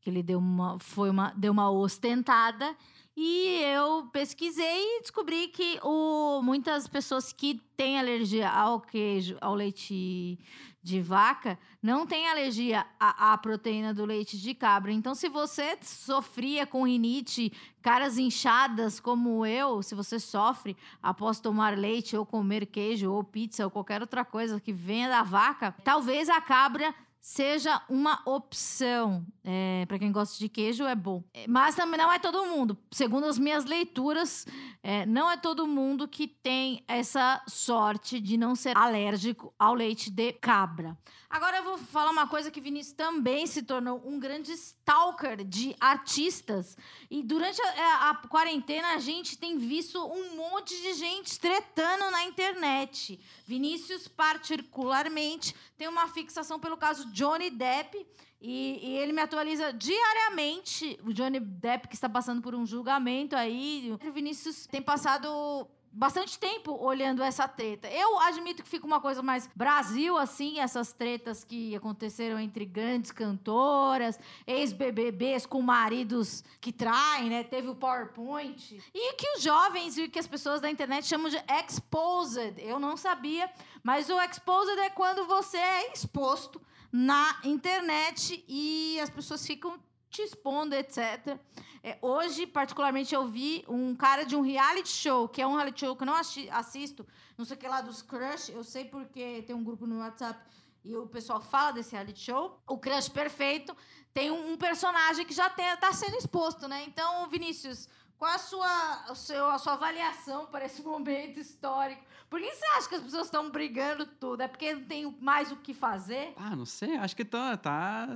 Que 0.00 0.10
ele 0.10 0.22
deu 0.22 0.38
uma, 0.38 0.78
foi 0.78 1.10
uma, 1.10 1.32
deu 1.36 1.52
uma 1.52 1.70
ostentada. 1.70 2.76
E 3.16 3.60
eu 3.64 4.06
pesquisei 4.12 4.96
e 4.96 5.00
descobri 5.00 5.48
que 5.48 5.78
o, 5.82 6.40
muitas 6.42 6.88
pessoas 6.88 7.32
que 7.32 7.60
têm 7.76 7.98
alergia 7.98 8.48
ao 8.48 8.80
queijo, 8.80 9.36
ao 9.40 9.54
leite 9.54 10.38
de 10.82 11.00
vaca, 11.00 11.58
não 11.82 12.06
têm 12.06 12.28
alergia 12.28 12.86
à, 12.98 13.32
à, 13.32 13.38
proteína 13.38 13.92
do 13.92 14.04
leite 14.04 14.38
de 14.38 14.54
cabra. 14.54 14.90
Então, 14.90 15.14
se 15.14 15.28
você 15.28 15.76
sofria 15.82 16.66
com 16.66 16.86
rinite, 16.86 17.52
caras 17.82 18.16
inchadas 18.16 18.98
como 18.98 19.44
eu, 19.44 19.82
se 19.82 19.94
você 19.94 20.18
sofre 20.18 20.76
após 21.02 21.38
tomar 21.38 21.76
leite 21.76 22.16
ou 22.16 22.24
comer 22.24 22.64
queijo 22.64 23.12
ou 23.12 23.22
pizza 23.22 23.64
ou 23.64 23.70
qualquer 23.70 24.00
outra 24.00 24.24
coisa 24.24 24.60
que 24.60 24.72
venha 24.72 25.08
da 25.08 25.22
vaca, 25.22 25.74
talvez 25.84 26.28
a 26.28 26.40
cabra 26.40 26.94
seja 27.20 27.82
uma 27.88 28.20
opção. 28.24 29.24
É, 29.44 29.84
para 29.86 29.98
quem 29.98 30.12
gosta 30.12 30.38
de 30.38 30.48
queijo, 30.48 30.84
é 30.84 30.94
bom. 30.94 31.22
É, 31.34 31.46
mas 31.46 31.74
também 31.74 31.98
não 31.98 32.12
é 32.12 32.18
todo 32.18 32.46
mundo. 32.46 32.76
Segundo 32.90 33.26
as 33.26 33.38
minhas 33.38 33.64
leituras, 33.64 34.46
é, 34.82 35.04
não 35.06 35.30
é 35.30 35.36
todo 35.36 35.66
mundo 35.66 36.08
que 36.08 36.26
tem 36.26 36.84
essa 36.88 37.42
sorte 37.46 38.20
de 38.20 38.36
não 38.36 38.54
ser 38.54 38.76
alérgico 38.76 39.52
ao 39.58 39.74
leite 39.74 40.10
de 40.10 40.32
cabra. 40.32 40.96
Agora 41.30 41.58
eu 41.58 41.62
vou 41.62 41.78
falar 41.78 42.10
uma 42.10 42.26
coisa 42.26 42.50
que 42.50 42.60
Vinícius 42.60 42.96
também 42.96 43.46
se 43.46 43.62
tornou 43.62 44.02
um 44.04 44.18
grande 44.18 44.50
stalker 44.50 45.44
de 45.44 45.76
artistas. 45.78 46.76
E 47.08 47.22
durante 47.22 47.62
a, 47.62 47.68
é, 47.68 47.82
a, 48.10 48.14
quarentena 48.28 48.94
a 48.94 48.98
gente 48.98 49.38
tem 49.38 49.56
visto 49.56 50.04
um 50.04 50.34
monte 50.34 50.74
de 50.82 50.94
gente 50.94 51.38
tretando 51.38 52.10
na 52.10 52.24
internet. 52.24 53.20
Vinícius, 53.46 54.08
particularmente, 54.08 55.54
tem 55.78 55.86
uma 55.86 56.08
fixação 56.08 56.58
pelo 56.58 56.76
caso 56.76 57.09
Johnny 57.10 57.50
Depp. 57.50 58.06
E, 58.40 58.80
e, 58.82 58.96
ele 58.96 59.12
me 59.12 59.20
atualiza 59.20 59.72
diariamente. 59.72 60.98
O 61.04 61.12
Johnny 61.12 61.40
Depp, 61.40 61.88
que 61.88 61.94
está 61.94 62.08
passando 62.08 62.40
por 62.40 62.54
um 62.54 62.64
julgamento 62.64 63.36
aí. 63.36 63.94
O 64.02 64.12
Vinícius 64.12 64.66
tem 64.66 64.80
passado 64.80 65.68
bastante 65.92 66.38
tempo 66.38 66.72
olhando 66.80 67.22
essa 67.22 67.48
treta. 67.48 67.88
Eu 67.88 68.18
admito 68.20 68.62
que 68.62 68.68
fica 68.68 68.86
uma 68.86 69.00
coisa 69.00 69.22
mais 69.22 69.48
Brasil, 69.54 70.16
assim, 70.16 70.60
essas 70.60 70.92
tretas 70.92 71.42
que 71.42 71.74
aconteceram 71.74 72.38
entre 72.38 72.64
grandes 72.64 73.10
cantoras, 73.10 74.18
ex-BBBs 74.46 75.46
com 75.46 75.60
maridos 75.60 76.44
que 76.60 76.72
traem, 76.72 77.28
né? 77.28 77.42
Teve 77.42 77.68
o 77.68 77.74
PowerPoint. 77.74 78.80
E 78.94 79.14
que 79.14 79.36
os 79.36 79.42
jovens 79.42 79.98
e 79.98 80.08
que 80.08 80.18
as 80.18 80.26
pessoas 80.26 80.60
da 80.60 80.70
internet 80.70 81.06
chamam 81.06 81.28
de 81.28 81.38
exposed. 81.60 82.54
Eu 82.58 82.78
não 82.78 82.96
sabia, 82.96 83.50
mas 83.82 84.08
o 84.08 84.20
exposed 84.20 84.78
é 84.78 84.90
quando 84.90 85.26
você 85.26 85.56
é 85.56 85.92
exposto 85.92 86.60
na 86.92 87.40
internet 87.44 88.44
e 88.48 88.98
as 89.00 89.10
pessoas 89.10 89.46
ficam 89.46 89.78
te 90.08 90.22
expondo, 90.22 90.74
etc. 90.74 91.38
É, 91.82 91.98
hoje, 92.02 92.46
particularmente, 92.46 93.14
eu 93.14 93.26
vi 93.26 93.64
um 93.68 93.94
cara 93.94 94.24
de 94.24 94.34
um 94.34 94.40
reality 94.40 94.88
show, 94.88 95.28
que 95.28 95.40
é 95.40 95.46
um 95.46 95.54
reality 95.54 95.80
show 95.80 95.96
que 95.96 96.02
eu 96.02 96.06
não 96.06 96.14
assisto, 96.14 97.06
não 97.38 97.44
sei 97.44 97.56
o 97.56 97.60
que 97.60 97.68
lá 97.68 97.80
dos 97.80 98.02
Crush, 98.02 98.50
eu 98.50 98.64
sei 98.64 98.84
porque 98.84 99.42
tem 99.46 99.54
um 99.54 99.64
grupo 99.64 99.86
no 99.86 100.00
WhatsApp 100.00 100.38
e 100.84 100.96
o 100.96 101.06
pessoal 101.06 101.40
fala 101.40 101.72
desse 101.72 101.92
reality 101.92 102.20
show. 102.20 102.60
O 102.66 102.76
Crush 102.76 103.08
Perfeito 103.08 103.76
tem 104.12 104.30
um, 104.30 104.52
um 104.52 104.56
personagem 104.56 105.24
que 105.24 105.32
já 105.32 105.46
está 105.46 105.92
sendo 105.92 106.16
exposto, 106.16 106.66
né? 106.66 106.84
Então, 106.86 107.28
Vinícius, 107.28 107.88
qual 108.18 108.32
a 108.32 108.38
sua, 108.38 109.04
a 109.08 109.14
sua, 109.14 109.54
a 109.54 109.58
sua 109.58 109.72
avaliação 109.74 110.46
para 110.46 110.66
esse 110.66 110.82
momento 110.84 111.38
histórico? 111.38 112.04
Por 112.30 112.40
que 112.40 112.54
você 112.54 112.64
acha 112.76 112.88
que 112.88 112.94
as 112.94 113.02
pessoas 113.02 113.26
estão 113.26 113.50
brigando 113.50 114.06
tudo? 114.06 114.40
É 114.40 114.46
porque 114.46 114.72
não 114.72 114.84
tem 114.84 115.16
mais 115.20 115.50
o 115.50 115.56
que 115.56 115.74
fazer? 115.74 116.32
Ah, 116.36 116.54
não 116.54 116.64
sei. 116.64 116.96
Acho 116.96 117.16
que 117.16 117.24
tá, 117.24 117.56
tá. 117.56 118.06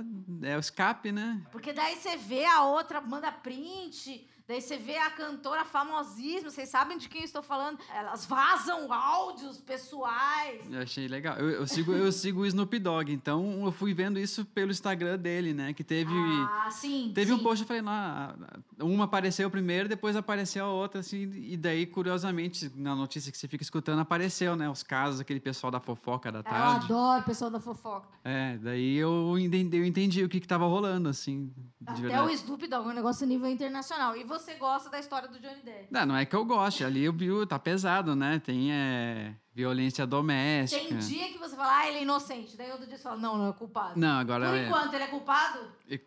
É 0.41 0.55
o 0.55 0.59
escape, 0.59 1.11
né? 1.11 1.45
Porque 1.51 1.73
daí 1.73 1.97
você 1.97 2.15
vê 2.15 2.45
a 2.45 2.63
outra, 2.63 3.01
manda 3.01 3.29
print 3.29 4.25
Daí 4.47 4.61
você 4.61 4.77
vê 4.77 4.95
a 4.97 5.09
cantora 5.09 5.65
famosíssima, 5.65 6.51
vocês 6.51 6.69
sabem 6.69 6.99
de 6.99 7.09
quem 7.09 7.21
eu 7.21 7.25
estou 7.25 7.41
falando? 7.41 7.79
Elas 7.91 8.27
vazam 8.27 8.93
áudios 8.93 9.59
pessoais. 9.59 10.61
Eu 10.71 10.81
achei 10.81 11.07
legal. 11.07 11.35
Eu, 11.37 11.49
eu 11.49 11.67
sigo, 11.67 11.91
eu 11.93 12.11
sigo 12.11 12.41
o 12.41 12.45
Snoop 12.45 12.77
Dogg, 12.77 13.11
então 13.11 13.65
eu 13.65 13.71
fui 13.71 13.91
vendo 13.91 14.19
isso 14.19 14.45
pelo 14.45 14.69
Instagram 14.69 15.17
dele, 15.17 15.51
né? 15.51 15.73
Que 15.73 15.83
teve. 15.83 16.11
Ah, 16.13 16.69
sim. 16.69 17.11
Teve 17.15 17.33
um 17.33 17.37
sim. 17.37 17.43
post, 17.43 17.63
eu 17.63 17.67
falei, 17.67 17.81
lá, 17.81 18.35
uma 18.79 19.05
apareceu 19.05 19.49
primeiro, 19.49 19.89
depois 19.89 20.15
apareceu 20.15 20.65
a 20.65 20.71
outra, 20.71 20.99
assim, 20.99 21.23
e 21.33 21.57
daí, 21.57 21.87
curiosamente, 21.87 22.71
na 22.75 22.95
notícia 22.95 23.31
que 23.31 23.37
você 23.39 23.47
fica 23.47 23.63
escutando, 23.63 23.99
apareceu, 23.99 24.55
né? 24.55 24.69
Os 24.69 24.83
casos, 24.83 25.19
aquele 25.19 25.39
pessoal 25.39 25.71
da 25.71 25.79
fofoca 25.79 26.31
da 26.31 26.39
Eu 26.39 26.43
tarde. 26.43 26.85
adoro 26.85 27.21
o 27.21 27.25
pessoal 27.25 27.49
da 27.49 27.59
fofoca. 27.59 28.07
É, 28.23 28.57
daí 28.57 28.95
eu 28.95 29.37
entendi, 29.39 29.77
eu 29.77 29.85
entendi 29.85 30.23
o 30.23 30.29
que, 30.29 30.39
que 30.39 30.47
tava 30.47 30.65
rolando, 30.65 31.09
assim, 31.09 31.51
Até 31.87 32.21
o 32.21 32.29
Snoop 32.29 32.67
Dogg 32.67 32.87
é 32.87 32.91
um 32.91 32.95
negócio 32.95 33.23
a 33.23 33.27
nível 33.27 33.49
internacional. 33.49 34.15
E 34.15 34.23
você 34.23 34.55
gosta 34.55 34.89
da 34.89 34.99
história 34.99 35.27
do 35.27 35.39
Johnny 35.39 35.61
Depp? 35.63 35.87
Não, 35.91 36.05
não 36.05 36.15
é 36.15 36.25
que 36.25 36.35
eu 36.35 36.43
goste, 36.45 36.83
ali 36.83 37.03
eu 37.03 37.13
vi, 37.13 37.27
tá 37.47 37.59
pesado, 37.59 38.15
né? 38.15 38.39
Tem 38.39 38.71
é, 38.71 39.35
violência 39.55 40.05
doméstica. 40.05 40.85
Tem 40.89 40.97
dia 40.97 41.27
que 41.29 41.37
você 41.39 41.55
fala, 41.55 41.77
ah, 41.79 41.87
ele 41.87 41.99
é 41.99 42.01
inocente. 42.03 42.57
Daí 42.57 42.69
outro 42.71 42.85
dia 42.85 42.97
você 42.97 43.03
fala, 43.03 43.15
não, 43.17 43.37
não 43.37 43.49
é 43.49 43.53
culpado. 43.53 43.97
Não, 43.99 44.19
agora 44.19 44.49
Por 44.49 44.57
é- 44.57 44.67
enquanto, 44.67 44.93
ele 44.93 45.03
é 45.05 45.07
culpado? 45.07 45.59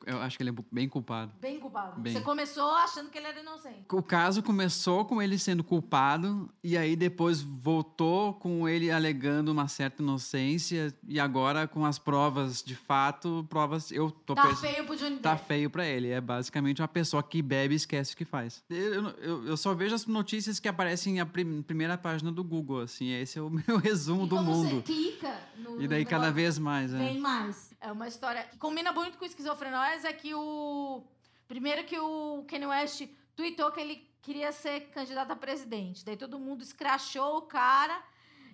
eu 0.06 0.20
acho 0.20 0.36
que 0.36 0.42
ele 0.42 0.50
é 0.50 0.54
bem 0.72 0.88
culpado. 0.88 1.32
Bem 1.40 1.58
culpado. 1.58 2.00
Bem. 2.00 2.12
Você 2.12 2.20
começou 2.20 2.68
achando 2.74 3.08
que 3.10 3.16
ele 3.16 3.26
era 3.28 3.40
inocente. 3.40 3.84
O 3.90 4.02
caso 4.02 4.42
começou 4.42 5.04
com 5.04 5.22
ele 5.22 5.38
sendo 5.38 5.64
culpado 5.64 6.50
e 6.62 6.76
aí 6.76 6.94
depois 6.96 7.40
voltou 7.40 8.34
com 8.34 8.68
ele 8.68 8.90
alegando 8.90 9.50
uma 9.52 9.68
certa 9.68 10.02
inocência 10.02 10.92
e 11.06 11.18
agora 11.18 11.66
com 11.66 11.86
as 11.86 11.98
provas 11.98 12.62
de 12.62 12.74
fato, 12.74 13.46
provas 13.48 13.90
eu 13.92 14.10
tô 14.10 14.34
Tá 14.34 14.54
feio 14.56 14.84
pro 14.84 14.96
Johnny 14.96 15.10
Depp. 15.10 15.22
Tá 15.22 15.36
feio 15.38 15.70
pra 15.70 15.86
ele, 15.86 16.10
é 16.10 16.20
basicamente 16.20 16.82
uma 16.82 16.88
pessoa 16.88 17.22
que 17.22 17.40
bebe 17.40 17.74
e 17.74 17.76
esquece 17.76 18.14
o 18.14 18.16
que 18.16 18.24
faz. 18.24 18.62
Eu, 18.68 19.08
eu, 19.20 19.46
eu 19.46 19.56
só 19.56 19.72
vejo 19.74 19.94
as 19.94 20.06
notícias 20.06 20.58
que 20.60 20.68
aparecem 20.68 21.14
na 21.14 21.24
prim- 21.26 21.62
primeira 21.62 21.96
página 21.96 22.30
do 22.32 22.42
Google, 22.44 22.80
assim, 22.80 23.12
esse 23.12 23.37
é 23.38 23.42
o 23.42 23.50
meu 23.66 23.78
resumo 23.78 24.26
E 24.26 24.28
do 24.28 24.42
mundo. 24.42 24.76
você 24.76 24.82
clica 24.82 25.40
no 25.56 25.80
E 25.80 25.88
daí 25.88 26.04
no 26.04 26.10
cada 26.10 26.26
negócio, 26.26 26.34
vez 26.34 26.58
mais, 26.58 26.92
é. 26.92 26.98
Tem 26.98 27.18
mais. 27.18 27.74
É 27.80 27.92
uma 27.92 28.08
história 28.08 28.42
que 28.44 28.56
combina 28.58 28.92
muito 28.92 29.18
com 29.18 29.24
esquizofrenóias, 29.24 30.04
é 30.04 30.12
que 30.12 30.34
o... 30.34 31.02
Primeiro 31.46 31.84
que 31.84 31.98
o 31.98 32.44
Kanye 32.46 32.66
West 32.66 33.08
tweetou 33.34 33.72
que 33.72 33.80
ele 33.80 34.06
queria 34.20 34.52
ser 34.52 34.90
candidato 34.90 35.30
a 35.30 35.36
presidente. 35.36 36.04
Daí 36.04 36.16
todo 36.16 36.38
mundo 36.38 36.62
escrachou 36.62 37.38
o 37.38 37.42
cara... 37.42 38.02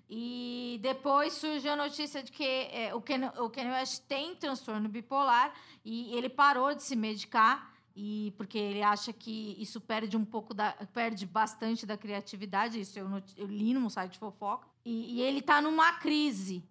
E 0.08 0.78
depois 0.82 1.32
surgiu 1.32 1.72
a 1.72 1.76
notícia 1.76 2.22
de 2.22 2.30
que 2.30 2.44
é, 2.44 2.94
o, 2.94 3.00
Kanye, 3.00 3.30
o 3.38 3.48
Kanye 3.48 3.70
West 3.70 4.02
tem 4.06 4.36
transtorno 4.36 4.86
bipolar 4.86 5.54
e 5.82 6.14
ele 6.14 6.28
parou 6.28 6.74
de 6.74 6.82
se 6.82 6.94
medicar 6.94 7.72
e 7.96 8.32
porque 8.36 8.58
ele 8.58 8.82
acha 8.82 9.12
que 9.12 9.56
isso 9.58 9.80
perde 9.80 10.16
um 10.16 10.24
pouco 10.24 10.52
da 10.52 10.72
perde 10.92 11.24
bastante 11.24 11.86
da 11.86 11.96
criatividade 11.96 12.80
isso 12.80 12.98
eu, 12.98 13.08
eu 13.36 13.46
li 13.46 13.72
num 13.72 13.88
site 13.88 14.12
de 14.12 14.18
fofoca 14.18 14.66
e, 14.84 15.16
e 15.16 15.22
ele 15.22 15.40
tá 15.40 15.60
numa 15.60 15.92
crise. 15.94 16.62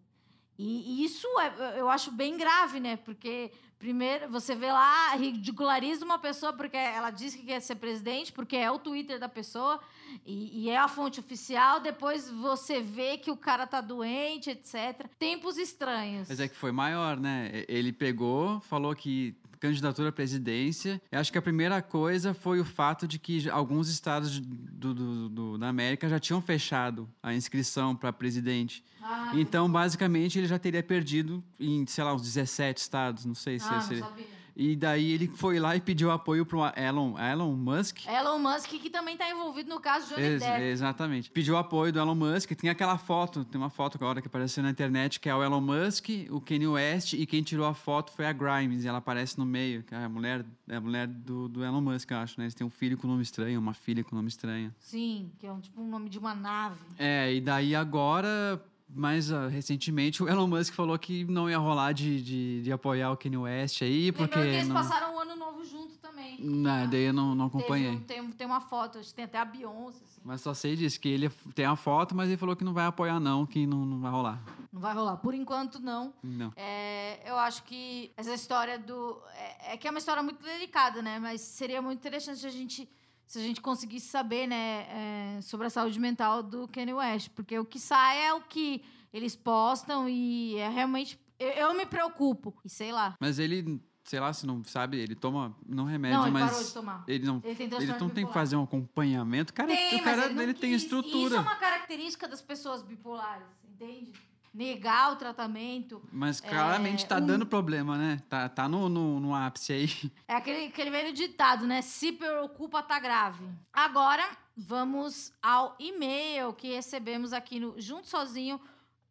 E, 0.57 1.01
e 1.01 1.05
isso 1.05 1.27
é, 1.39 1.79
eu 1.79 1.89
acho 1.89 2.11
bem 2.11 2.37
grave 2.37 2.79
né? 2.79 2.95
Porque 2.97 3.51
primeiro 3.79 4.29
você 4.29 4.55
vê 4.55 4.71
lá 4.71 5.15
ridiculariza 5.15 6.05
uma 6.05 6.19
pessoa 6.19 6.53
porque 6.53 6.77
ela 6.77 7.09
diz 7.09 7.35
que 7.35 7.43
quer 7.43 7.59
ser 7.59 7.75
presidente 7.75 8.31
porque 8.31 8.55
é 8.55 8.69
o 8.69 8.77
Twitter 8.77 9.19
da 9.19 9.27
pessoa 9.27 9.79
e, 10.25 10.65
e 10.65 10.69
é 10.69 10.77
a 10.77 10.87
fonte 10.87 11.19
oficial. 11.19 11.79
Depois 11.79 12.29
você 12.29 12.81
vê 12.81 13.17
que 13.17 13.31
o 13.31 13.37
cara 13.37 13.65
tá 13.65 13.81
doente 13.81 14.51
etc 14.51 15.07
tempos 15.17 15.57
estranhos. 15.57 16.29
Mas 16.29 16.39
é 16.39 16.47
que 16.47 16.55
foi 16.55 16.71
maior, 16.71 17.19
né? 17.19 17.65
Ele 17.67 17.91
pegou, 17.91 18.59
falou 18.61 18.95
que 18.95 19.35
candidatura 19.67 20.09
à 20.09 20.11
presidência. 20.11 21.01
Eu 21.11 21.19
acho 21.19 21.31
que 21.31 21.37
a 21.37 21.41
primeira 21.41 21.81
coisa 21.81 22.33
foi 22.33 22.59
o 22.59 22.65
fato 22.65 23.07
de 23.07 23.17
que 23.17 23.49
alguns 23.49 23.87
estados 23.89 24.39
do, 24.41 24.93
do- 24.93 25.29
do- 25.29 25.57
da 25.57 25.69
América 25.69 26.09
já 26.09 26.19
tinham 26.19 26.41
fechado 26.41 27.09
a 27.21 27.33
inscrição 27.33 27.95
para 27.95 28.11
presidente. 28.11 28.83
Ah, 29.01 29.31
Então, 29.33 29.71
basicamente, 29.71 30.37
ele 30.37 30.47
já 30.47 30.59
teria 30.59 30.83
perdido 30.83 31.41
em, 31.59 31.85
sei 31.87 32.03
lá, 32.03 32.13
uns 32.13 32.21
17 32.23 32.81
estados, 32.81 33.25
não 33.25 33.33
sei 33.35 33.57
se 33.57 33.65
ah, 33.69 33.71
não 33.73 33.81
seria. 33.81 34.03
sabia. 34.03 34.25
E 34.55 34.75
daí 34.75 35.11
ele 35.13 35.27
foi 35.27 35.59
lá 35.59 35.75
e 35.75 35.81
pediu 35.81 36.11
apoio 36.11 36.45
para 36.45 36.73
Elon, 36.79 37.17
Elon 37.17 37.53
Musk. 37.55 38.05
Elon 38.07 38.37
Musk, 38.37 38.69
que 38.69 38.89
também 38.89 39.17
tá 39.17 39.27
envolvido 39.29 39.67
no 39.69 39.79
caso 39.79 40.09
de 40.09 40.13
Johnny 40.15 40.27
Ex- 40.27 40.41
Depp. 40.43 40.61
exatamente. 40.63 41.31
Pediu 41.31 41.57
apoio 41.57 41.91
do 41.91 41.99
Elon 41.99 42.13
Musk. 42.13 42.51
Tem 42.51 42.69
aquela 42.69 42.97
foto, 42.97 43.43
tem 43.43 43.59
uma 43.59 43.71
foto 43.71 43.95
agora 43.97 44.21
que 44.21 44.27
apareceu 44.27 44.61
na 44.61 44.69
internet, 44.69 45.19
que 45.19 45.27
é 45.27 45.35
o 45.35 45.43
Elon 45.43 45.59
Musk, 45.59 46.07
o 46.29 46.39
Kanye 46.39 46.67
West, 46.67 47.13
e 47.13 47.25
quem 47.25 47.41
tirou 47.41 47.65
a 47.65 47.73
foto 47.73 48.11
foi 48.11 48.25
a 48.27 48.31
Grimes. 48.33 48.83
E 48.83 48.87
ela 48.87 48.99
aparece 48.99 49.39
no 49.39 49.45
meio, 49.45 49.81
que 49.83 49.95
é 49.95 49.97
a 50.03 50.09
mulher, 50.09 50.45
é 50.67 50.75
a 50.75 50.81
mulher 50.81 51.07
do, 51.07 51.47
do 51.49 51.63
Elon 51.63 51.81
Musk, 51.81 52.11
eu 52.11 52.17
acho, 52.17 52.39
né? 52.39 52.43
Eles 52.45 52.53
têm 52.53 52.65
um 52.67 52.69
filho 52.69 52.95
com 52.97 53.07
nome 53.07 53.23
estranho, 53.23 53.59
uma 53.59 53.73
filha 53.73 54.03
com 54.03 54.15
nome 54.15 54.27
estranho. 54.27 54.71
Sim, 54.79 55.31
que 55.39 55.47
é 55.47 55.51
um, 55.51 55.59
tipo 55.59 55.81
um 55.81 55.87
nome 55.89 56.09
de 56.09 56.19
uma 56.19 56.35
nave. 56.35 56.75
É, 56.99 57.33
e 57.33 57.41
daí 57.41 57.73
agora, 57.75 58.63
mais 58.95 59.31
ah, 59.31 59.47
recentemente, 59.47 60.21
o 60.21 60.29
Elon 60.29 60.47
Musk 60.47 60.73
falou 60.73 60.97
que 60.97 61.23
não 61.25 61.49
ia 61.49 61.57
rolar 61.57 61.91
de, 61.91 62.21
de, 62.21 62.61
de 62.61 62.71
apoiar 62.71 63.11
o 63.11 63.17
Kanye 63.17 63.37
West 63.37 63.81
aí, 63.81 64.11
porque. 64.11 64.35
Lembrando 64.37 64.51
que 64.51 64.57
eles 64.57 64.67
não... 64.67 64.75
passaram 64.75 65.15
o 65.15 65.19
ano 65.19 65.35
novo 65.35 65.65
junto 65.65 65.97
também. 65.97 66.39
Não, 66.39 66.89
daí 66.89 67.03
eu 67.05 67.13
não, 67.13 67.33
não 67.35 67.45
acompanhei. 67.45 67.91
um- 67.91 67.99
tem, 67.99 68.31
tem 68.31 68.47
uma 68.47 68.61
foto, 68.61 68.99
acho 68.99 69.09
que 69.09 69.15
tem 69.15 69.25
até 69.25 69.39
a 69.39 69.45
Beyoncé. 69.45 69.99
assim. 70.03 70.21
Mas 70.23 70.41
só 70.41 70.53
sei 70.53 70.75
disso, 70.75 70.99
que 70.99 71.09
ele 71.09 71.29
tem 71.53 71.65
a 71.65 71.75
foto, 71.75 72.15
mas 72.15 72.29
ele 72.29 72.37
falou 72.37 72.55
que 72.55 72.63
não 72.63 72.73
vai 72.73 72.85
apoiar, 72.85 73.19
não, 73.19 73.45
que 73.45 73.65
não, 73.67 73.85
não 73.85 73.99
vai 73.99 74.11
rolar. 74.11 74.41
Não 74.71 74.79
vai 74.81 74.93
rolar. 74.93 75.17
Por 75.17 75.33
enquanto, 75.33 75.79
não. 75.79 76.13
Não. 76.23 76.51
É, 76.55 77.29
eu 77.29 77.37
acho 77.37 77.63
que 77.63 78.11
essa 78.15 78.33
história 78.33 78.79
do. 78.79 79.21
É, 79.35 79.73
é 79.73 79.77
que 79.77 79.87
é 79.87 79.91
uma 79.91 79.99
história 79.99 80.23
muito 80.23 80.41
delicada, 80.41 81.01
né? 81.01 81.19
Mas 81.19 81.41
seria 81.41 81.81
muito 81.81 81.99
interessante 81.99 82.45
a 82.45 82.49
gente, 82.49 82.89
se 83.25 83.39
a 83.39 83.41
gente 83.41 83.61
conseguisse 83.61 84.07
saber, 84.07 84.47
né, 84.47 85.37
é, 85.37 85.41
sobre 85.41 85.67
a 85.67 85.69
saúde 85.69 85.99
mental 85.99 86.43
do 86.43 86.67
Kanye 86.67 86.93
West. 86.93 87.29
Porque 87.35 87.57
o 87.57 87.65
que 87.65 87.79
sai 87.79 88.25
é 88.25 88.33
o 88.33 88.41
que 88.41 88.83
eles 89.11 89.35
postam 89.35 90.07
e 90.07 90.57
é 90.57 90.69
realmente. 90.69 91.19
Eu, 91.39 91.49
eu 91.49 91.73
me 91.73 91.85
preocupo. 91.85 92.53
E 92.63 92.69
sei 92.69 92.91
lá. 92.91 93.15
Mas 93.19 93.39
ele, 93.39 93.81
sei 94.03 94.19
lá, 94.19 94.31
se 94.33 94.45
não 94.45 94.63
sabe, 94.63 94.97
ele 94.97 95.15
toma, 95.15 95.55
não 95.65 95.85
remédio, 95.85 96.17
não, 96.17 96.25
ele 96.25 96.33
mas. 96.33 96.51
parou 96.51 96.63
de 96.63 96.73
tomar. 96.73 97.03
Ele 97.07 97.25
não, 97.25 97.41
Ele 97.43 97.55
tem 97.55 97.69
ele 97.73 97.97
não 97.97 98.09
tem 98.09 98.25
que 98.25 98.33
fazer 98.33 98.55
um 98.55 98.63
acompanhamento. 98.63 99.53
Cara, 99.53 99.69
Tem, 99.69 99.99
o 99.99 100.03
cara 100.03 100.25
ele, 100.25 100.41
ele 100.41 100.53
tem 100.53 100.73
estrutura. 100.73 101.25
Isso 101.25 101.35
é 101.35 101.39
uma 101.39 101.55
característica 101.55 102.27
das 102.27 102.41
pessoas 102.41 102.81
bipolares, 102.81 103.47
entende? 103.63 104.11
Negar 104.53 105.11
o 105.13 105.15
tratamento. 105.15 106.01
Mas 106.11 106.39
claramente 106.39 107.05
tá 107.07 107.17
um- 107.17 107.25
dando 107.25 107.45
problema, 107.45 107.97
né? 107.97 108.21
Tá, 108.29 108.47
tá 108.47 108.69
no, 108.69 108.87
no, 108.87 109.19
no 109.19 109.33
ápice 109.33 109.73
aí. 109.73 109.87
É 110.27 110.35
aquele, 110.35 110.67
aquele 110.67 110.89
velho 110.91 111.11
ditado, 111.13 111.65
né? 111.65 111.81
Se 111.81 112.11
preocupa, 112.11 112.83
tá 112.83 112.99
grave. 112.99 113.43
Agora, 113.71 114.23
vamos 114.55 115.33
ao 115.41 115.75
e-mail 115.79 116.53
que 116.53 116.73
recebemos 116.73 117.33
aqui 117.33 117.59
no 117.59 117.73
junto 117.81 118.07
sozinho 118.07 118.59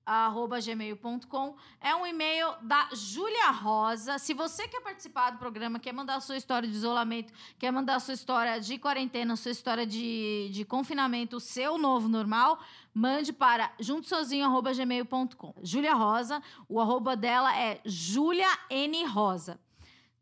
arroba 0.05 0.61
gmail.com 0.61 1.57
é 1.81 1.95
um 1.95 2.07
e-mail 2.07 2.55
da 2.63 2.89
Júlia 2.93 3.51
Rosa. 3.51 4.19
Se 4.19 4.35
você 4.35 4.67
quer 4.69 4.81
participar 4.81 5.31
do 5.31 5.39
programa, 5.39 5.79
quer 5.79 5.93
mandar 5.93 6.21
sua 6.21 6.37
história 6.37 6.69
de 6.69 6.75
isolamento, 6.75 7.33
quer 7.59 7.71
mandar 7.71 8.01
sua 8.01 8.15
história 8.15 8.61
de 8.61 8.79
quarentena, 8.79 9.37
sua 9.37 9.51
história 9.51 9.87
de, 9.87 10.51
de 10.53 10.65
confinamento, 10.65 11.37
o 11.37 11.41
seu 11.41 11.79
novo 11.79 12.09
normal, 12.09 12.61
mande 12.93 13.33
para 13.33 13.73
juntosozinho.gmail.com. 13.81 15.55
Júlia 15.63 15.95
Rosa, 15.95 16.43
o 16.69 16.81
arroba 16.81 17.17
dela 17.17 17.57
é 17.57 17.81
Júlia 17.85 18.49
N. 18.71 19.05
Rosa 19.07 19.61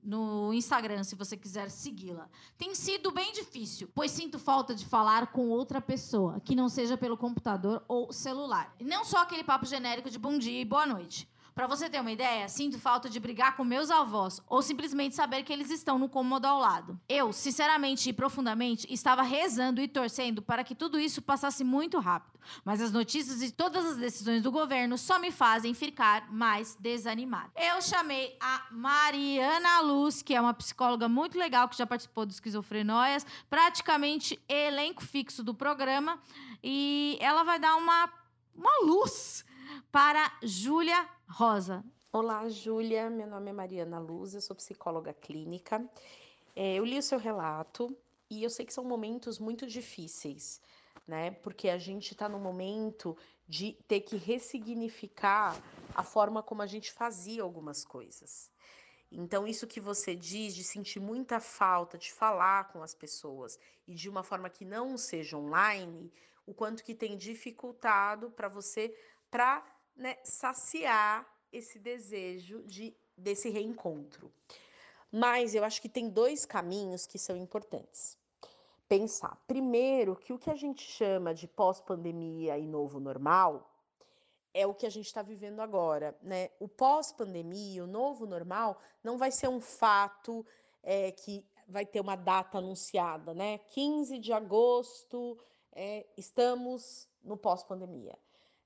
no 0.02 0.52
Instagram, 0.52 1.04
se 1.04 1.14
você 1.14 1.36
quiser 1.36 1.70
segui-la. 1.70 2.28
Tem 2.56 2.74
sido 2.74 3.10
bem 3.10 3.32
difícil, 3.32 3.88
pois 3.94 4.10
sinto 4.10 4.38
falta 4.38 4.74
de 4.74 4.86
falar 4.86 5.28
com 5.32 5.48
outra 5.48 5.80
pessoa, 5.80 6.40
que 6.40 6.56
não 6.56 6.68
seja 6.68 6.96
pelo 6.96 7.16
computador 7.16 7.84
ou 7.86 8.12
celular. 8.12 8.74
E 8.78 8.84
não 8.84 9.04
só 9.04 9.22
aquele 9.22 9.44
papo 9.44 9.66
genérico 9.66 10.10
de 10.10 10.18
bom 10.18 10.38
dia 10.38 10.60
e 10.60 10.64
boa 10.64 10.86
noite. 10.86 11.28
Pra 11.60 11.66
você 11.66 11.90
ter 11.90 12.00
uma 12.00 12.10
ideia, 12.10 12.48
sinto 12.48 12.78
falta 12.78 13.06
de 13.10 13.20
brigar 13.20 13.54
com 13.54 13.62
meus 13.62 13.90
avós 13.90 14.40
ou 14.48 14.62
simplesmente 14.62 15.14
saber 15.14 15.42
que 15.42 15.52
eles 15.52 15.70
estão 15.70 15.98
no 15.98 16.08
cômodo 16.08 16.46
ao 16.46 16.58
lado. 16.58 16.98
Eu, 17.06 17.34
sinceramente 17.34 18.08
e 18.08 18.14
profundamente, 18.14 18.90
estava 18.90 19.20
rezando 19.20 19.78
e 19.78 19.86
torcendo 19.86 20.40
para 20.40 20.64
que 20.64 20.74
tudo 20.74 20.98
isso 20.98 21.20
passasse 21.20 21.62
muito 21.62 21.98
rápido, 21.98 22.40
mas 22.64 22.80
as 22.80 22.90
notícias 22.90 23.42
e 23.42 23.52
todas 23.52 23.84
as 23.84 23.98
decisões 23.98 24.42
do 24.42 24.50
governo 24.50 24.96
só 24.96 25.18
me 25.18 25.30
fazem 25.30 25.74
ficar 25.74 26.32
mais 26.32 26.76
desanimada. 26.76 27.50
Eu 27.54 27.82
chamei 27.82 28.34
a 28.40 28.62
Mariana 28.70 29.82
Luz, 29.82 30.22
que 30.22 30.34
é 30.34 30.40
uma 30.40 30.54
psicóloga 30.54 31.10
muito 31.10 31.38
legal 31.38 31.68
que 31.68 31.76
já 31.76 31.86
participou 31.86 32.24
do 32.24 32.30
Esquizofrenóias, 32.30 33.26
praticamente 33.50 34.40
elenco 34.48 35.04
fixo 35.04 35.44
do 35.44 35.52
programa, 35.52 36.18
e 36.64 37.18
ela 37.20 37.42
vai 37.42 37.58
dar 37.58 37.76
uma, 37.76 38.10
uma 38.56 38.86
luz 38.86 39.44
para 39.92 40.32
Júlia 40.42 41.06
Rosa. 41.32 41.84
Olá, 42.12 42.48
Júlia. 42.48 43.08
Meu 43.08 43.26
nome 43.26 43.50
é 43.50 43.52
Mariana 43.52 44.00
Luz, 44.00 44.34
eu 44.34 44.40
sou 44.40 44.56
psicóloga 44.56 45.14
clínica. 45.14 45.88
É, 46.56 46.74
eu 46.74 46.84
li 46.84 46.98
o 46.98 47.02
seu 47.02 47.20
relato 47.20 47.96
e 48.28 48.42
eu 48.42 48.50
sei 48.50 48.66
que 48.66 48.74
são 48.74 48.82
momentos 48.82 49.38
muito 49.38 49.64
difíceis, 49.64 50.60
né? 51.06 51.30
Porque 51.30 51.68
a 51.68 51.78
gente 51.78 52.12
está 52.12 52.28
no 52.28 52.40
momento 52.40 53.16
de 53.48 53.78
ter 53.86 54.00
que 54.00 54.16
ressignificar 54.16 55.56
a 55.94 56.02
forma 56.02 56.42
como 56.42 56.62
a 56.62 56.66
gente 56.66 56.92
fazia 56.92 57.44
algumas 57.44 57.84
coisas. 57.84 58.50
Então, 59.10 59.46
isso 59.46 59.68
que 59.68 59.80
você 59.80 60.16
diz 60.16 60.52
de 60.52 60.64
sentir 60.64 60.98
muita 60.98 61.38
falta 61.38 61.96
de 61.96 62.12
falar 62.12 62.72
com 62.72 62.82
as 62.82 62.92
pessoas 62.92 63.56
e 63.86 63.94
de 63.94 64.08
uma 64.08 64.24
forma 64.24 64.50
que 64.50 64.64
não 64.64 64.98
seja 64.98 65.36
online, 65.36 66.12
o 66.44 66.52
quanto 66.52 66.82
que 66.82 66.94
tem 66.94 67.16
dificultado 67.16 68.32
para 68.32 68.48
você 68.48 68.92
para 69.30 69.64
né, 70.00 70.16
saciar 70.24 71.26
esse 71.52 71.78
desejo 71.78 72.62
de 72.64 72.96
desse 73.16 73.50
reencontro. 73.50 74.32
Mas 75.12 75.54
eu 75.54 75.62
acho 75.62 75.82
que 75.82 75.88
tem 75.88 76.08
dois 76.08 76.46
caminhos 76.46 77.06
que 77.06 77.18
são 77.18 77.36
importantes. 77.36 78.16
Pensar, 78.88 79.36
primeiro, 79.46 80.16
que 80.16 80.32
o 80.32 80.38
que 80.38 80.50
a 80.50 80.56
gente 80.56 80.82
chama 80.82 81.34
de 81.34 81.46
pós-pandemia 81.46 82.58
e 82.58 82.66
novo 82.66 82.98
normal 82.98 83.70
é 84.54 84.66
o 84.66 84.74
que 84.74 84.86
a 84.86 84.90
gente 84.90 85.06
está 85.06 85.22
vivendo 85.22 85.60
agora, 85.60 86.16
né? 86.22 86.50
O 86.58 86.66
pós-pandemia, 86.66 87.84
o 87.84 87.86
novo 87.86 88.26
normal, 88.26 88.80
não 89.04 89.18
vai 89.18 89.30
ser 89.30 89.48
um 89.48 89.60
fato 89.60 90.44
é, 90.82 91.12
que 91.12 91.44
vai 91.68 91.84
ter 91.86 92.00
uma 92.00 92.16
data 92.16 92.58
anunciada, 92.58 93.32
né? 93.34 93.58
15 93.58 94.18
de 94.18 94.32
agosto, 94.32 95.38
é, 95.72 96.06
estamos 96.16 97.08
no 97.22 97.36
pós-pandemia. 97.36 98.18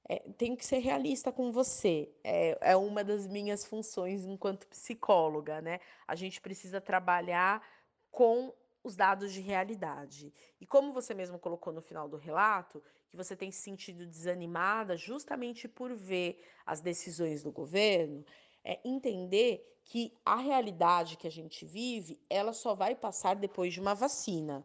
É, 0.06 0.18
tenho 0.36 0.56
que 0.56 0.66
ser 0.66 0.78
realista 0.78 1.32
com 1.32 1.50
você. 1.50 2.10
É, 2.22 2.72
é 2.72 2.76
uma 2.76 3.02
das 3.02 3.26
minhas 3.26 3.64
funções 3.64 4.24
enquanto 4.24 4.66
psicóloga, 4.66 5.60
né? 5.60 5.80
A 6.06 6.14
gente 6.14 6.40
precisa 6.40 6.80
trabalhar 6.80 7.66
com 8.10 8.52
os 8.82 8.94
dados 8.94 9.32
de 9.32 9.40
realidade. 9.40 10.32
E 10.60 10.66
como 10.66 10.92
você 10.92 11.14
mesmo 11.14 11.38
colocou 11.38 11.72
no 11.72 11.80
final 11.80 12.06
do 12.06 12.18
relato, 12.18 12.82
que 13.08 13.16
você 13.16 13.34
tem 13.34 13.50
se 13.50 13.62
sentido 13.62 14.06
desanimada 14.06 14.96
justamente 14.96 15.66
por 15.66 15.94
ver 15.94 16.44
as 16.66 16.80
decisões 16.80 17.42
do 17.42 17.50
governo, 17.50 18.24
é 18.62 18.78
entender 18.84 19.80
que 19.84 20.12
a 20.24 20.36
realidade 20.36 21.16
que 21.16 21.26
a 21.26 21.30
gente 21.30 21.64
vive, 21.64 22.20
ela 22.28 22.52
só 22.52 22.74
vai 22.74 22.94
passar 22.94 23.36
depois 23.36 23.72
de 23.72 23.80
uma 23.80 23.94
vacina. 23.94 24.64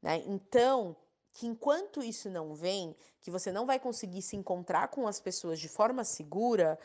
Né? 0.00 0.22
Então, 0.26 0.96
que 1.38 1.46
enquanto 1.46 2.02
isso 2.02 2.28
não 2.28 2.52
vem, 2.52 2.96
que 3.20 3.30
você 3.30 3.52
não 3.52 3.64
vai 3.64 3.78
conseguir 3.78 4.22
se 4.22 4.34
encontrar 4.34 4.88
com 4.88 5.06
as 5.06 5.20
pessoas 5.20 5.60
de 5.60 5.68
forma 5.68 6.02
segura, 6.02 6.76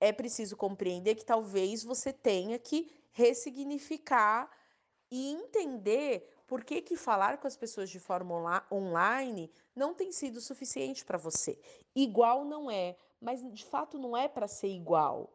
é 0.00 0.10
preciso 0.10 0.56
compreender 0.56 1.14
que 1.14 1.24
talvez 1.24 1.84
você 1.84 2.12
tenha 2.12 2.58
que 2.58 2.90
ressignificar 3.12 4.50
e 5.12 5.30
entender 5.30 6.28
por 6.48 6.64
que, 6.64 6.82
que 6.82 6.96
falar 6.96 7.38
com 7.38 7.46
as 7.46 7.56
pessoas 7.56 7.88
de 7.88 8.00
forma 8.00 8.64
online 8.72 9.48
não 9.76 9.94
tem 9.94 10.10
sido 10.10 10.40
suficiente 10.40 11.04
para 11.04 11.16
você. 11.16 11.56
Igual 11.94 12.44
não 12.44 12.68
é, 12.68 12.96
mas 13.20 13.40
de 13.52 13.64
fato 13.64 13.96
não 13.96 14.16
é 14.16 14.26
para 14.26 14.48
ser 14.48 14.74
igual. 14.74 15.32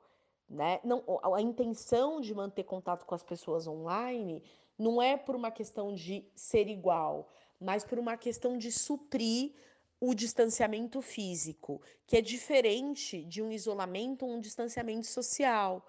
Né? 0.50 0.82
Não, 0.84 1.02
a 1.34 1.42
intenção 1.42 2.20
de 2.20 2.36
manter 2.36 2.66
contato 2.66 3.06
com 3.06 3.16
as 3.16 3.24
pessoas 3.24 3.68
online 3.68 4.44
não 4.78 5.02
é 5.02 5.16
por 5.16 5.34
uma 5.34 5.50
questão 5.50 5.96
de 5.96 6.30
ser 6.36 6.68
igual, 6.68 7.30
mas 7.60 7.84
por 7.84 8.00
uma 8.00 8.18
questão 8.18 8.58
de 8.58 8.72
suprir 8.72 9.54
o 10.00 10.14
distanciamento 10.14 11.02
físico, 11.02 11.82
que 12.06 12.18
é 12.18 12.22
diferente 12.22 13.24
de 13.24 13.42
um 13.42 13.52
isolamento 13.52 14.26
ou 14.26 14.34
um 14.34 14.40
distanciamento 14.40 15.08
social. 15.08 15.86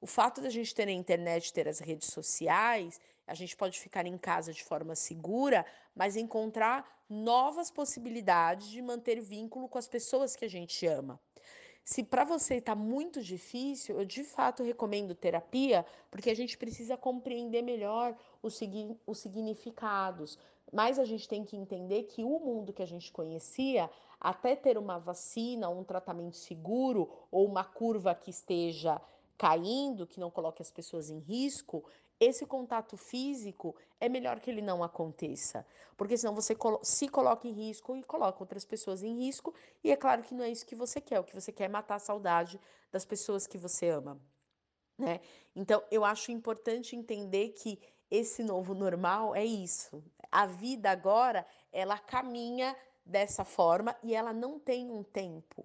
O 0.00 0.06
fato 0.06 0.40
da 0.40 0.50
gente 0.50 0.74
ter 0.74 0.88
a 0.88 0.92
internet, 0.92 1.52
ter 1.52 1.68
as 1.68 1.78
redes 1.78 2.08
sociais, 2.08 3.00
a 3.26 3.34
gente 3.34 3.56
pode 3.56 3.78
ficar 3.78 4.06
em 4.06 4.18
casa 4.18 4.52
de 4.52 4.64
forma 4.64 4.96
segura, 4.96 5.64
mas 5.94 6.16
encontrar 6.16 7.04
novas 7.08 7.70
possibilidades 7.70 8.68
de 8.68 8.82
manter 8.82 9.20
vínculo 9.20 9.68
com 9.68 9.78
as 9.78 9.86
pessoas 9.86 10.34
que 10.34 10.44
a 10.44 10.50
gente 10.50 10.86
ama. 10.86 11.20
Se 11.84 12.02
para 12.02 12.24
você 12.24 12.56
está 12.56 12.74
muito 12.74 13.20
difícil, 13.20 13.98
eu 13.98 14.04
de 14.04 14.22
fato 14.22 14.62
recomendo 14.62 15.14
terapia, 15.14 15.84
porque 16.10 16.30
a 16.30 16.34
gente 16.34 16.56
precisa 16.56 16.96
compreender 16.96 17.62
melhor 17.62 18.16
os, 18.40 18.60
os 19.06 19.18
significados. 19.18 20.38
Mas 20.72 20.98
a 20.98 21.04
gente 21.04 21.28
tem 21.28 21.44
que 21.44 21.56
entender 21.56 22.04
que 22.04 22.24
o 22.24 22.38
mundo 22.38 22.72
que 22.72 22.82
a 22.82 22.86
gente 22.86 23.12
conhecia, 23.12 23.90
até 24.18 24.56
ter 24.56 24.78
uma 24.78 24.98
vacina, 24.98 25.68
um 25.68 25.84
tratamento 25.84 26.36
seguro 26.36 27.10
ou 27.30 27.46
uma 27.46 27.62
curva 27.62 28.14
que 28.14 28.30
esteja 28.30 29.00
caindo, 29.36 30.06
que 30.06 30.18
não 30.18 30.30
coloque 30.30 30.62
as 30.62 30.70
pessoas 30.70 31.10
em 31.10 31.18
risco, 31.18 31.84
esse 32.18 32.46
contato 32.46 32.96
físico 32.96 33.74
é 34.00 34.08
melhor 34.08 34.38
que 34.38 34.48
ele 34.48 34.62
não 34.62 34.84
aconteça, 34.84 35.66
porque 35.96 36.16
senão 36.16 36.32
você 36.32 36.56
se 36.82 37.08
coloca 37.08 37.48
em 37.48 37.52
risco 37.52 37.96
e 37.96 38.02
coloca 38.04 38.40
outras 38.40 38.64
pessoas 38.64 39.02
em 39.02 39.24
risco, 39.24 39.52
e 39.82 39.90
é 39.90 39.96
claro 39.96 40.22
que 40.22 40.32
não 40.32 40.44
é 40.44 40.50
isso 40.50 40.64
que 40.64 40.76
você 40.76 41.00
quer, 41.00 41.18
o 41.18 41.24
que 41.24 41.34
você 41.34 41.50
quer 41.50 41.64
é 41.64 41.68
matar 41.68 41.96
a 41.96 41.98
saudade 41.98 42.60
das 42.92 43.04
pessoas 43.04 43.44
que 43.46 43.58
você 43.58 43.88
ama. 43.88 44.20
Né? 44.96 45.20
Então, 45.56 45.82
eu 45.90 46.04
acho 46.04 46.30
importante 46.30 46.94
entender 46.94 47.48
que 47.50 47.80
esse 48.12 48.42
novo 48.42 48.74
normal 48.74 49.34
é 49.34 49.42
isso. 49.42 50.04
A 50.30 50.44
vida 50.44 50.90
agora, 50.90 51.46
ela 51.72 51.98
caminha 51.98 52.76
dessa 53.06 53.42
forma 53.42 53.96
e 54.02 54.14
ela 54.14 54.34
não 54.34 54.58
tem 54.58 54.90
um 54.90 55.02
tempo, 55.02 55.64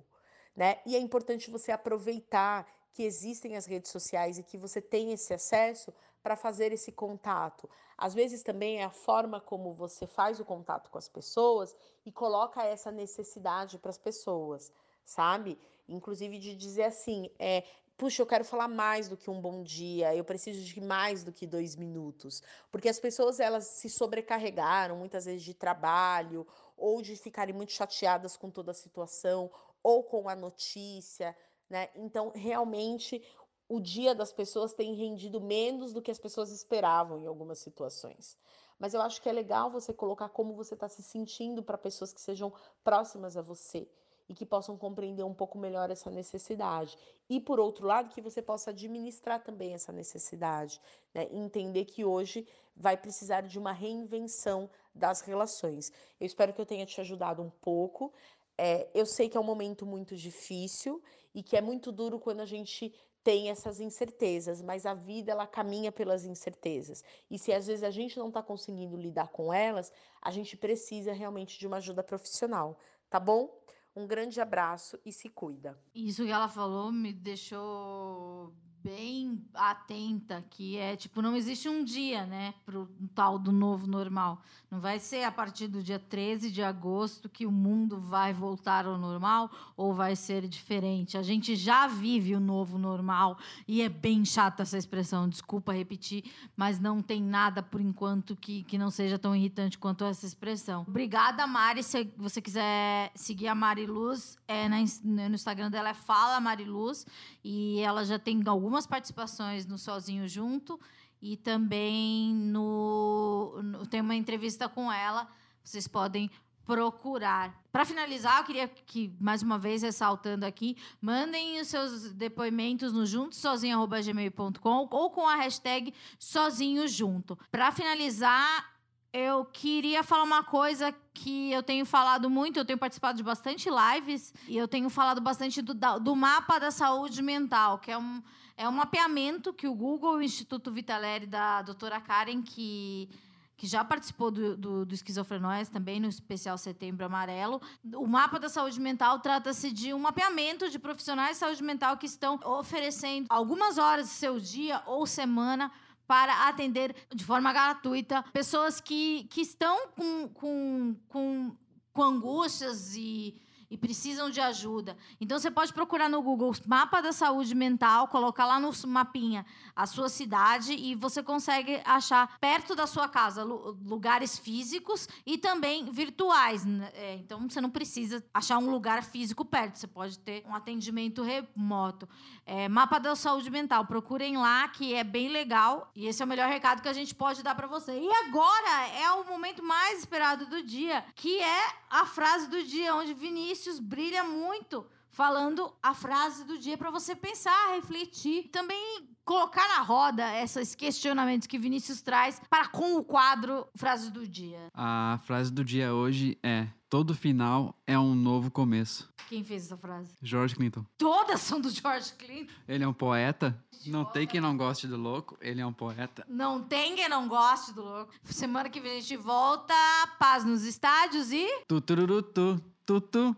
né? 0.56 0.80
E 0.86 0.96
é 0.96 1.00
importante 1.00 1.52
você 1.52 1.74
aproveitar 1.74 2.66
que 2.94 3.04
existem 3.04 3.58
as 3.58 3.66
redes 3.66 3.92
sociais 3.92 4.40
e 4.40 4.44
que 4.44 4.58
você 4.58 4.82
tem 4.82 5.12
esse 5.12 5.34
acesso 5.34 5.94
para 6.24 6.38
fazer 6.38 6.72
esse 6.72 6.90
contato. 6.90 7.70
Às 7.98 8.14
vezes 8.14 8.42
também 8.44 8.80
é 8.80 8.86
a 8.86 8.90
forma 8.90 9.42
como 9.42 9.74
você 9.74 10.08
faz 10.08 10.40
o 10.40 10.46
contato 10.46 10.90
com 10.90 10.98
as 10.98 11.10
pessoas 11.10 11.76
e 12.06 12.14
coloca 12.14 12.64
essa 12.64 12.92
necessidade 12.92 13.78
para 13.78 13.90
as 13.90 13.98
pessoas, 13.98 14.72
sabe? 15.04 15.60
Inclusive 15.88 16.40
de 16.40 16.56
dizer 16.56 16.84
assim, 16.84 17.30
é, 17.38 17.66
puxa, 17.98 18.22
eu 18.22 18.28
quero 18.28 18.46
falar 18.46 18.68
mais 18.68 19.10
do 19.10 19.18
que 19.18 19.30
um 19.30 19.42
bom 19.42 19.64
dia, 19.64 20.16
eu 20.16 20.24
preciso 20.24 20.64
de 20.64 20.80
mais 20.80 21.24
do 21.24 21.34
que 21.34 21.48
dois 21.48 21.76
minutos. 21.76 22.44
Porque 22.72 22.88
as 22.88 23.00
pessoas, 23.00 23.40
elas 23.40 23.66
se 23.66 23.90
sobrecarregaram 23.90 24.96
muitas 24.96 25.26
vezes 25.26 25.42
de 25.42 25.54
trabalho, 25.54 26.46
ou 26.78 27.02
de 27.02 27.16
ficarem 27.16 27.56
muito 27.56 27.72
chateadas 27.72 28.38
com 28.38 28.52
toda 28.52 28.72
a 28.72 28.76
situação, 28.76 29.50
ou 29.82 30.04
com 30.04 30.30
a 30.30 30.36
notícia, 30.36 31.36
né? 31.68 31.90
Então, 31.96 32.32
realmente, 32.36 33.22
o 33.68 33.80
dia 33.80 34.14
das 34.14 34.32
pessoas 34.32 34.74
tem 34.74 34.94
rendido 34.94 35.42
menos 35.42 35.92
do 35.92 36.02
que 36.02 36.12
as 36.12 36.20
pessoas 36.20 36.52
esperavam 36.52 37.20
em 37.20 37.26
algumas 37.26 37.58
situações. 37.60 38.38
Mas 38.78 38.94
eu 38.94 39.02
acho 39.02 39.20
que 39.20 39.28
é 39.28 39.34
legal 39.34 39.72
você 39.72 39.92
colocar 39.92 40.30
como 40.30 40.54
você 40.54 40.76
está 40.76 40.88
se 40.88 41.02
sentindo 41.02 41.64
para 41.64 41.80
pessoas 41.80 42.14
que 42.14 42.22
sejam 42.22 42.54
próximas 42.84 43.36
a 43.36 43.42
você 43.42 43.90
e 44.30 44.34
que 44.34 44.46
possam 44.46 44.78
compreender 44.78 45.24
um 45.24 45.34
pouco 45.34 45.58
melhor 45.58 45.90
essa 45.90 46.10
necessidade. 46.10 46.98
E, 47.30 47.40
por 47.40 47.60
outro 47.60 47.86
lado, 47.86 48.14
que 48.14 48.22
você 48.22 48.42
possa 48.42 48.72
administrar 48.72 49.44
também 49.44 49.74
essa 49.74 49.92
necessidade, 49.92 50.82
né? 51.14 51.28
Entender 51.32 51.86
que 51.86 52.04
hoje 52.04 52.48
vai 52.76 52.98
precisar 52.98 53.42
de 53.42 53.58
uma 53.58 53.72
reinvenção 53.72 54.70
das 54.94 55.22
relações. 55.22 55.92
Eu 56.20 56.28
espero 56.28 56.54
que 56.54 56.62
eu 56.62 56.66
tenha 56.66 56.86
te 56.86 57.00
ajudado 57.02 57.42
um 57.42 57.50
pouco. 57.50 58.14
É, 58.58 58.90
eu 58.94 59.06
sei 59.06 59.30
que 59.30 59.38
é 59.38 59.40
um 59.40 59.44
momento 59.44 59.86
muito 59.86 60.16
difícil 60.16 61.02
e 61.34 61.44
que 61.44 61.56
é 61.56 61.62
muito 61.62 61.92
duro 61.92 62.20
quando 62.20 62.42
a 62.42 62.46
gente 62.46 62.94
tem 63.28 63.50
essas 63.50 63.82
incertezas, 63.82 64.62
mas 64.62 64.86
a 64.86 64.94
vida 64.94 65.34
ela 65.34 65.46
caminha 65.46 65.92
pelas 65.92 66.24
incertezas. 66.24 67.04
E 67.30 67.38
se 67.38 67.52
às 67.52 67.68
vezes 67.68 67.84
a 67.84 67.92
gente 67.92 68.18
não 68.18 68.30
está 68.30 68.42
conseguindo 68.42 68.96
lidar 68.96 69.28
com 69.28 69.54
elas, 69.54 69.92
a 70.22 70.32
gente 70.32 70.56
precisa 70.56 71.12
realmente 71.12 71.60
de 71.60 71.68
uma 71.68 71.76
ajuda 71.76 72.02
profissional, 72.02 72.78
tá 73.10 73.20
bom? 73.20 73.54
Um 73.98 74.06
grande 74.06 74.40
abraço 74.40 75.00
e 75.04 75.12
se 75.12 75.28
cuida. 75.28 75.76
Isso 75.96 76.24
que 76.24 76.30
ela 76.30 76.48
falou 76.48 76.92
me 76.92 77.12
deixou 77.12 78.54
bem 78.84 79.44
atenta, 79.54 80.44
que 80.50 80.78
é 80.78 80.96
tipo, 80.96 81.22
não 81.22 81.36
existe 81.36 81.68
um 81.68 81.84
dia, 81.84 82.26
né, 82.26 82.54
pro 82.66 82.88
tal 83.14 83.38
do 83.38 83.52
novo 83.52 83.88
normal. 83.88 84.42
Não 84.70 84.80
vai 84.80 85.00
ser 85.00 85.24
a 85.24 85.32
partir 85.32 85.68
do 85.68 85.82
dia 85.82 85.98
13 85.98 86.52
de 86.52 86.62
agosto 86.62 87.30
que 87.30 87.46
o 87.46 87.52
mundo 87.52 88.00
vai 88.00 88.34
voltar 88.34 88.86
ao 88.86 88.98
normal 88.98 89.50
ou 89.76 89.94
vai 89.94 90.16
ser 90.16 90.48
diferente. 90.48 91.18
A 91.18 91.24
gente 91.24 91.56
já 91.56 91.88
vive 91.88 92.36
o 92.36 92.40
novo 92.40 92.78
normal 92.78 93.38
e 93.68 93.82
é 93.82 93.90
bem 93.90 94.26
chata 94.26 94.64
essa 94.64 94.78
expressão, 94.78 95.30
desculpa 95.30 95.72
repetir, 95.72 96.24
mas 96.56 96.80
não 96.80 97.02
tem 97.02 97.22
nada 97.22 97.64
por 97.64 97.80
enquanto 97.80 98.36
que, 98.36 98.64
que 98.64 98.78
não 98.78 98.92
seja 98.92 99.18
tão 99.18 99.36
irritante 99.36 99.78
quanto 99.78 100.04
essa 100.04 100.26
expressão. 100.26 100.86
Obrigada, 100.88 101.48
Mari. 101.48 101.82
Se 101.82 102.12
você 102.18 102.42
quiser 102.42 103.12
seguir 103.16 103.48
a 103.48 103.56
Mari 103.56 103.86
Luz, 103.86 104.38
é 104.48 104.68
na, 104.68 104.78
no 105.04 105.36
Instagram 105.36 105.72
dela 105.72 105.90
é 105.90 105.94
Fala 105.94 106.40
Mari 106.40 106.66
Luz 106.66 107.06
e 107.44 107.80
ela 107.80 108.04
já 108.04 108.20
tem 108.20 108.40
algumas 108.68 108.86
participações 108.86 109.66
no 109.66 109.78
Sozinho 109.78 110.28
Junto 110.28 110.78
e 111.22 111.38
também 111.38 112.34
no, 112.34 113.62
no 113.64 113.88
tem 113.88 114.02
uma 114.02 114.14
entrevista 114.14 114.68
com 114.68 114.92
ela. 114.92 115.26
Vocês 115.64 115.88
podem 115.88 116.30
procurar. 116.66 117.58
Para 117.72 117.86
finalizar, 117.86 118.40
eu 118.40 118.44
queria 118.44 118.68
que, 118.68 119.16
mais 119.22 119.42
uma 119.42 119.58
vez, 119.58 119.84
ressaltando 119.84 120.46
aqui, 120.46 120.76
mandem 121.00 121.62
os 121.62 121.70
seus 121.70 122.12
depoimentos 122.12 122.92
no 122.92 123.06
juntosozinho.gmail.com 123.06 124.88
ou 124.92 125.10
com 125.12 125.26
a 125.26 125.38
hashtag 125.38 125.94
sozinho 126.20 126.86
junto. 126.90 127.40
Para 127.50 127.72
finalizar, 127.72 128.78
eu 129.14 129.46
queria 129.46 130.04
falar 130.04 130.24
uma 130.24 130.44
coisa 130.44 130.94
que 131.14 131.52
eu 131.52 131.64
tenho 131.64 131.86
falado 131.86 132.30
muito, 132.30 132.60
eu 132.60 132.66
tenho 132.66 132.78
participado 132.78 133.18
de 133.18 133.24
bastante 133.24 133.70
lives 133.70 134.34
e 134.48 134.58
eu 134.58 134.68
tenho 134.68 134.90
falado 134.90 135.22
bastante 135.22 135.62
do, 135.62 135.74
do 135.74 136.16
mapa 136.16 136.60
da 136.60 136.70
saúde 136.70 137.22
mental, 137.22 137.80
que 137.80 137.90
é 137.90 137.98
um, 137.98 138.22
é 138.58 138.68
um 138.68 138.72
mapeamento 138.72 139.54
que 139.54 139.68
o 139.68 139.76
Google 139.76 140.16
o 140.16 140.22
Instituto 140.22 140.72
Vitaleri 140.72 141.28
da 141.28 141.62
doutora 141.62 142.02
Karen, 142.02 142.42
que, 142.42 143.08
que 143.56 143.68
já 143.68 143.86
participou 143.86 144.32
do, 144.32 144.58
do, 144.58 144.86
do 144.86 144.96
Esquizofrenóias 144.96 145.70
também, 145.70 146.00
no 146.00 146.10
especial 146.10 146.58
Setembro 146.58 147.06
Amarelo. 147.06 147.62
O 147.96 148.08
mapa 148.08 148.40
da 148.40 148.50
saúde 148.50 148.80
mental 148.82 149.20
trata-se 149.20 149.72
de 149.72 149.94
um 149.94 150.00
mapeamento 150.00 150.70
de 150.72 150.80
profissionais 150.80 151.34
de 151.34 151.38
saúde 151.38 151.64
mental 151.64 151.98
que 151.98 152.08
estão 152.08 152.40
oferecendo 152.44 153.28
algumas 153.30 153.78
horas 153.78 154.08
do 154.08 154.14
seu 154.14 154.40
dia 154.40 154.82
ou 154.88 155.06
semana 155.06 155.72
para 156.08 156.48
atender 156.48 156.96
de 157.14 157.24
forma 157.24 157.54
gratuita 157.54 158.24
pessoas 158.34 158.82
que, 158.82 159.26
que 159.26 159.42
estão 159.42 159.90
com, 159.90 160.28
com, 160.30 160.96
com, 161.10 161.56
com 161.94 162.04
angústias 162.04 162.96
e, 162.96 163.40
e 163.70 163.78
precisam 163.78 164.30
de 164.30 164.40
ajuda. 164.40 164.96
Então 165.20 165.38
você 165.38 165.52
pode 165.52 165.74
procurar 165.74 166.10
no 166.10 166.22
Google 166.22 166.54
Mapa 166.66 167.02
da 167.02 167.12
Saúde 167.12 167.54
Mental, 167.54 168.08
colocar 168.08 168.46
lá 168.46 168.60
no 168.60 168.72
mapinha 168.88 169.46
a 169.76 169.86
sua 169.86 170.08
cidade 170.08 170.74
e 170.74 170.96
você 170.96 171.22
consegue 171.22 171.82
achar 171.84 172.38
perto 172.40 172.76
da 172.76 172.88
sua 172.88 173.10
casa 173.10 173.44
lu- 173.44 173.78
lugares 173.86 174.38
físicos 174.38 175.08
e 175.26 175.38
também 175.38 175.92
virtuais. 175.92 176.64
né? 176.66 176.92
É, 176.94 177.16
então 177.16 177.50
você 177.50 177.60
não 177.60 177.70
precisa 177.70 178.24
achar 178.34 178.58
um 178.58 178.70
lugar 178.70 179.04
físico 179.04 179.44
perto, 179.44 179.78
você 179.78 179.88
pode 179.88 180.18
ter 180.20 180.44
um 180.48 180.56
atendimento 180.56 181.22
remoto. 181.22 182.08
É, 182.46 182.70
Mapa 182.70 183.00
da 183.00 183.16
Saúde 183.16 183.50
Mental, 183.50 183.86
procurem 183.86 184.38
lá 184.38 184.68
que 184.70 184.94
é 184.94 185.04
bem 185.04 185.28
legal 185.30 185.92
e 185.96 186.08
esse 186.08 186.22
é 186.22 186.26
o 186.26 186.28
melhor 186.28 186.48
recado 186.48 186.82
que 186.82 186.88
a 186.88 186.94
gente 186.94 187.14
pode 187.14 187.44
dar 187.44 187.56
para 187.56 187.68
você. 187.68 188.00
E 188.00 188.12
agora 188.28 188.88
é 188.96 189.12
o 189.12 189.26
momento 189.26 189.62
mais 189.64 190.00
esperado 190.00 190.46
do 190.46 190.64
dia, 190.64 191.04
que 191.16 191.40
é 191.42 191.74
a 191.90 192.06
frase 192.06 192.48
do 192.48 192.64
dia, 192.64 192.96
onde 192.96 193.14
Vinícius 193.14 193.57
brilha 193.82 194.24
muito 194.24 194.86
falando 195.10 195.74
a 195.82 195.94
frase 195.94 196.44
do 196.44 196.60
dia 196.60 196.78
para 196.78 196.92
você 196.92 197.16
pensar, 197.16 197.74
refletir, 197.74 198.50
também 198.50 199.08
colocar 199.26 199.68
na 199.68 199.82
roda 199.82 200.24
esses 200.42 200.76
questionamentos 200.76 201.48
que 201.48 201.58
Vinícius 201.58 202.02
traz 202.02 202.40
para 202.50 202.68
com 202.68 202.96
o 202.96 203.04
quadro 203.04 203.68
frase 203.76 204.12
do 204.12 204.28
dia. 204.28 204.68
A 204.74 205.20
frase 205.24 205.52
do 205.52 205.66
dia 205.66 205.94
hoje 205.94 206.38
é: 206.44 206.68
todo 206.88 207.16
final 207.16 207.76
é 207.88 207.98
um 207.98 208.14
novo 208.14 208.52
começo. 208.52 209.10
Quem 209.28 209.44
fez 209.44 209.66
essa 209.66 209.76
frase? 209.76 210.14
George 210.22 210.56
Clinton. 210.56 210.86
Todas 210.98 211.42
são 211.42 211.60
do 211.60 211.70
George 211.70 212.14
Clinton. 212.14 212.54
Ele 212.68 212.84
é 212.84 212.88
um 212.88 212.94
poeta. 212.94 213.62
Não 213.88 214.06
tem 214.06 214.26
quem 214.28 214.40
não 214.40 214.56
goste 214.56 214.88
do 214.88 214.98
louco. 214.98 215.38
Ele 215.42 215.60
é 215.60 215.66
um 215.66 215.74
poeta. 215.74 216.26
Não 216.30 216.62
tem 216.62 216.96
quem 216.96 217.10
não 217.10 217.28
goste 217.28 217.74
do 217.74 217.82
louco. 217.82 218.14
Semana 218.24 218.70
que 218.70 218.80
vem 218.80 218.98
a 218.98 219.02
gente 219.02 219.18
volta. 219.18 219.74
Paz 220.20 220.46
nos 220.46 220.64
estádios 220.64 221.32
e. 221.32 221.46
Tu, 221.68 221.82
tururu, 221.82 222.22
tu, 222.22 222.62
tu, 222.86 223.02
tu. 223.02 223.36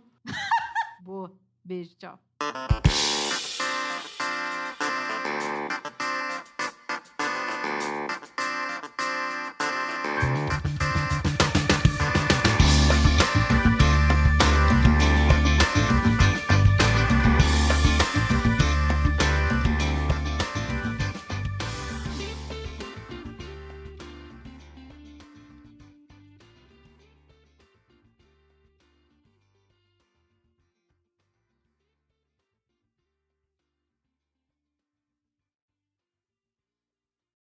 Boa. 1.02 1.32
Beijo, 1.64 1.96
tchau. 1.98 2.20